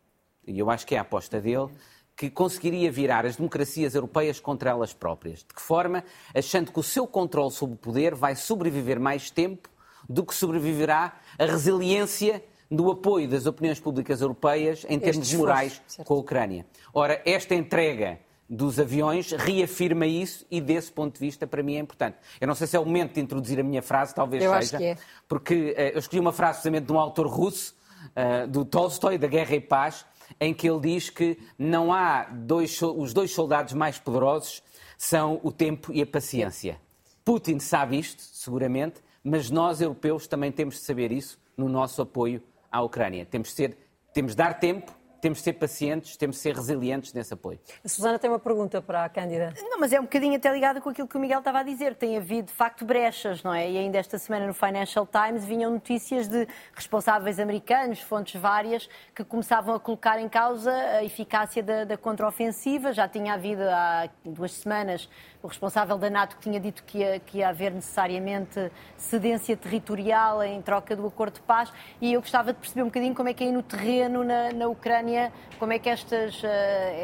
e 0.46 0.58
eu 0.58 0.70
acho 0.70 0.86
que 0.86 0.94
é 0.94 0.98
a 0.98 1.02
aposta 1.02 1.38
dele, 1.38 1.68
que 2.16 2.30
conseguiria 2.30 2.90
virar 2.90 3.26
as 3.26 3.36
democracias 3.36 3.94
europeias 3.94 4.40
contra 4.40 4.70
elas 4.70 4.94
próprias. 4.94 5.40
De 5.40 5.54
que 5.54 5.60
forma? 5.60 6.02
Achando 6.34 6.72
que 6.72 6.80
o 6.80 6.82
seu 6.82 7.06
controle 7.06 7.50
sobre 7.50 7.74
o 7.74 7.78
poder 7.78 8.14
vai 8.14 8.34
sobreviver 8.34 8.98
mais 8.98 9.30
tempo 9.30 9.68
do 10.08 10.24
que 10.24 10.34
sobreviverá 10.34 11.14
a 11.38 11.44
resiliência 11.44 12.42
do 12.70 12.90
apoio 12.90 13.28
das 13.28 13.44
opiniões 13.44 13.78
públicas 13.78 14.22
europeias 14.22 14.86
em 14.88 14.98
termos 14.98 15.30
morais 15.34 15.82
com 16.04 16.14
a 16.14 16.18
Ucrânia. 16.18 16.64
Ora, 16.94 17.20
esta 17.26 17.54
entrega 17.54 18.18
dos 18.50 18.80
aviões 18.80 19.30
reafirma 19.30 20.04
isso 20.06 20.44
e 20.50 20.60
desse 20.60 20.90
ponto 20.90 21.14
de 21.14 21.20
vista 21.20 21.46
para 21.46 21.62
mim 21.62 21.76
é 21.76 21.78
importante. 21.78 22.18
Eu 22.40 22.48
não 22.48 22.54
sei 22.56 22.66
se 22.66 22.76
é 22.76 22.80
o 22.80 22.84
momento 22.84 23.14
de 23.14 23.20
introduzir 23.20 23.60
a 23.60 23.62
minha 23.62 23.80
frase, 23.80 24.12
talvez 24.12 24.42
eu 24.42 24.52
seja. 24.54 24.82
É. 24.82 24.96
Porque 25.28 25.54
uh, 25.54 25.80
eu 25.94 25.98
escolhi 26.00 26.18
uma 26.18 26.32
frase 26.32 26.54
precisamente 26.54 26.86
de 26.86 26.92
um 26.92 26.98
autor 26.98 27.28
russo, 27.28 27.76
uh, 28.08 28.48
do 28.48 28.64
Tolstói, 28.64 29.18
da 29.18 29.28
Guerra 29.28 29.54
e 29.54 29.60
Paz, 29.60 30.04
em 30.40 30.52
que 30.52 30.68
ele 30.68 30.80
diz 30.80 31.08
que 31.10 31.38
não 31.56 31.92
há 31.92 32.24
dois, 32.24 32.82
os 32.82 33.14
dois 33.14 33.32
soldados 33.32 33.72
mais 33.72 33.98
poderosos 34.00 34.62
são 34.98 35.40
o 35.44 35.52
tempo 35.52 35.92
e 35.92 36.02
a 36.02 36.06
paciência. 36.06 36.80
Putin 37.24 37.60
sabe 37.60 38.00
isto, 38.00 38.20
seguramente, 38.20 39.00
mas 39.22 39.48
nós, 39.48 39.80
europeus, 39.80 40.26
também 40.26 40.50
temos 40.50 40.74
de 40.74 40.80
saber 40.80 41.12
isso 41.12 41.38
no 41.56 41.68
nosso 41.68 42.02
apoio 42.02 42.42
à 42.70 42.82
Ucrânia. 42.82 43.24
Temos 43.24 43.48
de, 43.48 43.54
ser, 43.54 43.78
temos 44.12 44.32
de 44.32 44.38
dar 44.38 44.58
tempo 44.58 44.92
temos 45.20 45.38
de 45.38 45.44
ser 45.44 45.52
pacientes, 45.54 46.16
temos 46.16 46.36
de 46.36 46.42
ser 46.42 46.54
resilientes 46.54 47.12
nesse 47.12 47.34
apoio. 47.34 47.58
A 47.84 47.88
Susana 47.88 48.18
tem 48.18 48.30
uma 48.30 48.38
pergunta 48.38 48.80
para 48.80 49.04
a 49.04 49.08
Cândida. 49.08 49.52
Não, 49.62 49.78
mas 49.78 49.92
é 49.92 50.00
um 50.00 50.04
bocadinho 50.04 50.36
até 50.36 50.52
ligado 50.52 50.80
com 50.80 50.90
aquilo 50.90 51.06
que 51.06 51.16
o 51.16 51.20
Miguel 51.20 51.40
estava 51.40 51.60
a 51.60 51.62
dizer. 51.62 51.94
Tem 51.94 52.16
havido, 52.16 52.48
de 52.48 52.54
facto, 52.54 52.84
brechas, 52.84 53.42
não 53.42 53.52
é? 53.52 53.70
E 53.70 53.78
ainda 53.78 53.98
esta 53.98 54.18
semana 54.18 54.46
no 54.46 54.54
Financial 54.54 55.06
Times 55.06 55.44
vinham 55.44 55.70
notícias 55.70 56.28
de 56.28 56.46
responsáveis 56.74 57.38
americanos, 57.38 58.00
fontes 58.00 58.40
várias, 58.40 58.88
que 59.14 59.24
começavam 59.24 59.74
a 59.74 59.80
colocar 59.80 60.20
em 60.20 60.28
causa 60.28 60.72
a 60.72 61.04
eficácia 61.04 61.62
da, 61.62 61.84
da 61.84 61.96
contraofensiva. 61.96 62.92
Já 62.92 63.08
tinha 63.08 63.34
havido 63.34 63.62
há 63.62 64.08
duas 64.24 64.52
semanas 64.52 65.08
o 65.42 65.46
responsável 65.46 65.96
da 65.96 66.10
NATO 66.10 66.36
que 66.36 66.42
tinha 66.42 66.60
dito 66.60 66.84
que 66.84 66.98
ia, 66.98 67.18
que 67.20 67.38
ia 67.38 67.48
haver 67.48 67.72
necessariamente 67.72 68.70
cedência 68.96 69.56
territorial 69.56 70.42
em 70.42 70.60
troca 70.60 70.94
do 70.94 71.06
acordo 71.06 71.34
de 71.34 71.40
paz. 71.40 71.72
E 72.00 72.12
eu 72.12 72.20
gostava 72.20 72.52
de 72.52 72.58
perceber 72.58 72.82
um 72.82 72.86
bocadinho 72.86 73.14
como 73.14 73.28
é 73.28 73.34
que 73.34 73.42
é 73.42 73.46
aí 73.46 73.52
no 73.52 73.62
terreno, 73.62 74.22
na, 74.22 74.52
na 74.52 74.68
Ucrânia, 74.68 75.32
como 75.58 75.72
é 75.72 75.78
que 75.78 75.88
estas, 75.88 76.42
uh, 76.42 76.46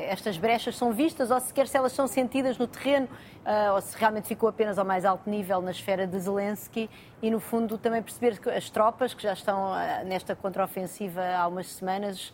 estas 0.09 0.37
brechas 0.37 0.77
são 0.77 0.93
vistas, 0.93 1.31
ou 1.31 1.41
sequer 1.41 1.67
se 1.67 1.77
elas 1.79 1.93
são 1.93 2.07
sentidas 2.07 2.59
no 2.59 2.67
terreno, 2.67 3.07
uh, 3.07 3.75
ou 3.75 3.81
se 3.81 3.97
realmente 3.97 4.29
ficou 4.29 4.49
apenas 4.49 4.79
ao 4.79 4.85
mais 4.85 5.07
alto 5.07 5.29
nível 5.31 5.63
na 5.63 5.71
esfera 5.71 6.07
de 6.07 6.19
Zelensky. 6.19 6.91
E, 7.23 7.31
no 7.31 7.41
fundo, 7.41 7.79
também 7.79 8.03
perceber 8.03 8.39
as 8.55 8.69
tropas 8.69 9.15
que 9.15 9.23
já 9.23 9.33
estão 9.33 9.73
uh, 9.73 10.05
nesta 10.05 10.37
contraofensiva 10.37 11.23
há 11.37 11.47
umas 11.47 11.69
semanas 11.69 12.33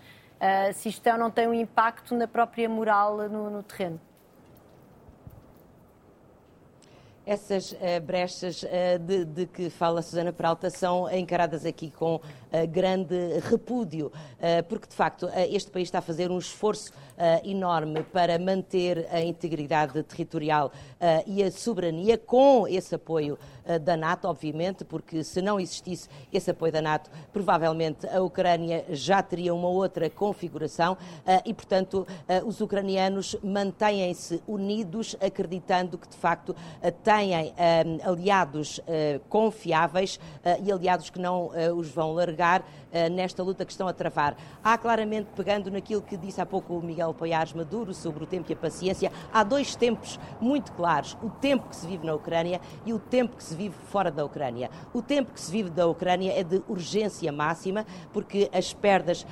se 0.75 0.89
isto 0.89 1.09
não 1.17 1.31
tem 1.31 1.47
um 1.47 1.55
impacto 1.55 2.17
na 2.17 2.27
própria 2.27 2.69
moral 2.69 3.17
no, 3.29 3.49
no 3.49 3.63
terreno. 3.63 4.01
Essas 7.25 7.73
uh, 7.73 8.01
brechas 8.05 8.63
uh, 8.63 8.99
de, 8.99 9.25
de, 9.25 9.47
que 9.47 9.71
fala 9.71 10.03
Susana 10.03 10.33
Peralta 10.33 10.71
são 10.71 11.09
encaradas 11.11 11.65
aqui 11.65 11.91
com 11.91 12.21
grande 12.71 13.39
repúdio, 13.49 14.13
porque 14.69 14.89
de 14.89 14.95
facto 14.95 15.29
este 15.51 15.71
país 15.71 15.89
está 15.89 15.99
a 15.99 16.03
fazer 16.03 16.31
um 16.31 16.39
esforço 16.39 16.93
enorme 17.45 18.03
para 18.03 18.39
manter 18.39 19.07
a 19.11 19.21
integridade 19.21 20.03
territorial 20.03 20.73
e 21.27 21.43
a 21.43 21.51
soberania, 21.51 22.19
com 22.19 22.67
esse 22.67 22.95
apoio 22.95 23.39
da 23.83 23.97
NATO, 23.97 24.27
obviamente, 24.27 24.85
porque 24.85 25.23
se 25.23 25.41
não 25.41 25.61
existisse 25.61 26.09
esse 26.33 26.51
apoio 26.51 26.73
da 26.73 26.83
NATO, 26.83 27.11
provavelmente 27.33 28.07
a 28.09 28.21
Ucrânia 28.21 28.85
já 28.91 29.23
teria 29.23 29.55
uma 29.55 29.69
outra 29.69 30.11
configuração 30.11 30.97
e, 31.45 31.55
portanto, 31.55 32.07
os 32.45 32.61
ucranianos 32.61 33.37
mantêm-se 33.43 34.43
unidos, 34.47 35.17
acreditando 35.21 35.97
que 35.97 36.09
de 36.09 36.17
facto 36.17 36.57
têm 37.05 37.55
aliados 38.05 38.81
confiáveis 39.29 40.19
e 40.65 40.73
aliados 40.73 41.09
que 41.09 41.21
não 41.21 41.51
os 41.77 41.89
vão 41.89 42.13
largar 42.13 42.42
nesta 43.11 43.43
luta 43.43 43.65
que 43.65 43.73
estão 43.73 43.89
a 43.89 43.93
travar. 43.93 44.37
Há 44.63 44.77
claramente, 44.77 45.29
pegando 45.35 45.71
naquilo 45.71 46.03
que 46.03 46.17
disse 46.17 46.41
há 46.41 46.47
pouco 46.47 46.75
o 46.75 46.83
Miguel 46.83 47.15
Poiares 47.15 47.53
Maduro 47.53 47.95
sobre 47.95 48.25
o 48.25 48.27
tempo 48.27 48.51
e 48.51 48.55
a 48.55 48.57
paciência, 48.57 49.11
há 49.33 49.43
dois 49.43 49.75
tempos 49.75 50.21
muito 50.41 50.73
claros: 50.73 51.17
o 51.23 51.31
tempo 51.31 51.69
que 51.69 51.77
se 51.77 51.87
vive 51.87 52.07
na 52.07 52.15
Ucrânia 52.15 52.61
e 52.85 52.93
o 52.93 52.99
tempo 52.99 53.37
que 53.37 53.45
se 53.45 53.55
vive 53.55 53.75
fora 53.87 54.11
da 54.11 54.25
Ucrânia. 54.25 54.71
O 54.93 55.01
tempo 55.01 55.33
que 55.33 55.41
se 55.41 55.51
vive 55.51 55.71
da 55.71 55.87
Ucrânia 55.87 56.39
é 56.39 56.45
de 56.45 56.63
urgência 56.69 57.33
máxima, 57.33 57.87
porque 58.13 58.51
as 58.53 58.73
perdas 58.73 59.27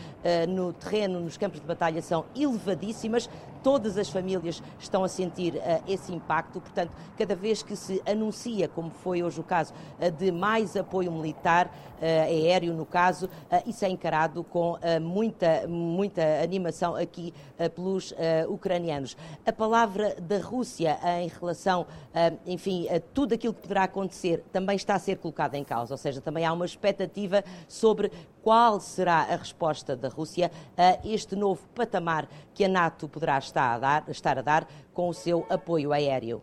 no 0.49 0.73
terreno, 0.73 1.21
nos 1.21 1.37
campos 1.37 1.61
de 1.61 1.67
batalha 1.67 2.01
são 2.01 2.25
elevadíssimas, 2.35 3.29
todas 3.63 3.97
as 3.99 4.09
famílias 4.09 4.63
estão 4.79 5.05
a 5.05 5.09
sentir 5.09 5.55
uh, 5.55 5.83
esse 5.87 6.13
impacto, 6.13 6.61
portanto, 6.61 6.93
cada 7.17 7.35
vez 7.35 7.63
que 7.63 7.77
se 7.77 8.03
anuncia, 8.07 8.69
como 8.69 8.91
foi 8.91 9.23
hoje 9.23 9.41
o 9.41 9.45
caso, 9.45 9.73
uh, 9.99 10.11
de 10.11 10.33
mais 10.33 10.77
apoio 10.77 11.11
militar, 11.13 11.67
uh, 11.67 12.05
aéreo 12.23 12.75
no 12.75 12.87
caso, 12.87 13.29
isso 13.67 13.85
é 13.85 13.89
encarado 13.89 14.43
com 14.45 14.79
muita, 15.01 15.67
muita 15.69 16.23
animação 16.43 16.97
aqui 16.97 17.35
pelos 17.75 18.15
ucranianos. 18.49 19.17
A 19.45 19.53
palavra 19.53 20.17
da 20.21 20.39
Rússia 20.39 20.99
em 21.21 21.29
relação, 21.29 21.87
enfim, 22.47 22.89
a 22.89 23.01
tudo 23.01 23.35
aquilo 23.35 23.53
que 23.53 23.63
poderá 23.63 23.85
acontecer 23.85 24.43
também 24.53 24.77
está 24.77 24.95
a 24.95 24.99
ser 24.99 25.19
colocada 25.19 25.59
em 25.59 25.65
causa, 25.65 25.95
ou 25.95 25.99
seja, 25.99 26.21
também 26.21 26.45
há 26.45 26.53
uma 26.53 26.65
expectativa 26.65 27.45
sobre 27.69 28.11
qual 28.43 28.81
será 28.81 29.21
a 29.21 29.37
resposta 29.37 29.95
da 29.95 30.09
Rússia 30.09 30.51
a 30.77 31.07
este 31.07 31.37
novo 31.37 31.61
patamar 31.75 32.29
que 32.55 32.65
a 32.65 32.69
NATO 32.69 33.09
poderá 33.09 33.39
estar 33.39 33.50
a 33.59 33.79
dar, 33.79 34.09
estar 34.09 34.39
a 34.39 34.43
dar 34.43 34.69
com 34.93 35.09
o 35.09 35.15
seu 35.15 35.47
apoio 35.49 35.93
aéreo. 35.93 36.43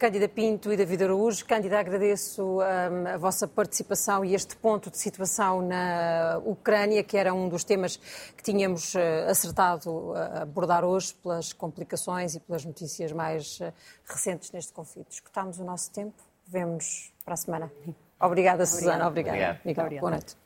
Cândida 0.00 0.26
Pinto 0.30 0.72
e 0.72 0.78
David 0.78 1.04
Araújo, 1.04 1.44
Cândida, 1.44 1.78
agradeço 1.78 2.42
um, 2.42 3.06
a 3.06 3.18
vossa 3.18 3.46
participação 3.46 4.24
e 4.24 4.34
este 4.34 4.56
ponto 4.56 4.90
de 4.90 4.96
situação 4.96 5.60
na 5.60 6.40
Ucrânia, 6.46 7.04
que 7.04 7.18
era 7.18 7.34
um 7.34 7.50
dos 7.50 7.64
temas 7.64 7.98
que 8.34 8.42
tínhamos 8.42 8.94
uh, 8.94 9.28
acertado 9.28 10.14
a 10.14 10.42
abordar 10.42 10.86
hoje 10.86 11.12
pelas 11.22 11.52
complicações 11.52 12.34
e 12.34 12.40
pelas 12.40 12.64
notícias 12.64 13.12
mais 13.12 13.60
uh, 13.60 13.70
recentes 14.06 14.50
neste 14.52 14.72
conflito. 14.72 15.10
Escutámos 15.10 15.58
o 15.58 15.64
nosso 15.64 15.90
tempo, 15.90 16.16
vemos 16.46 17.12
para 17.22 17.34
a 17.34 17.36
semana. 17.36 17.70
Obrigada, 18.18 18.64
Susana. 18.64 19.06
Obrigada. 19.06 19.36
Obrigado. 19.36 19.60
Obrigada. 19.60 20.00
Boa 20.00 20.10
noite. 20.12 20.39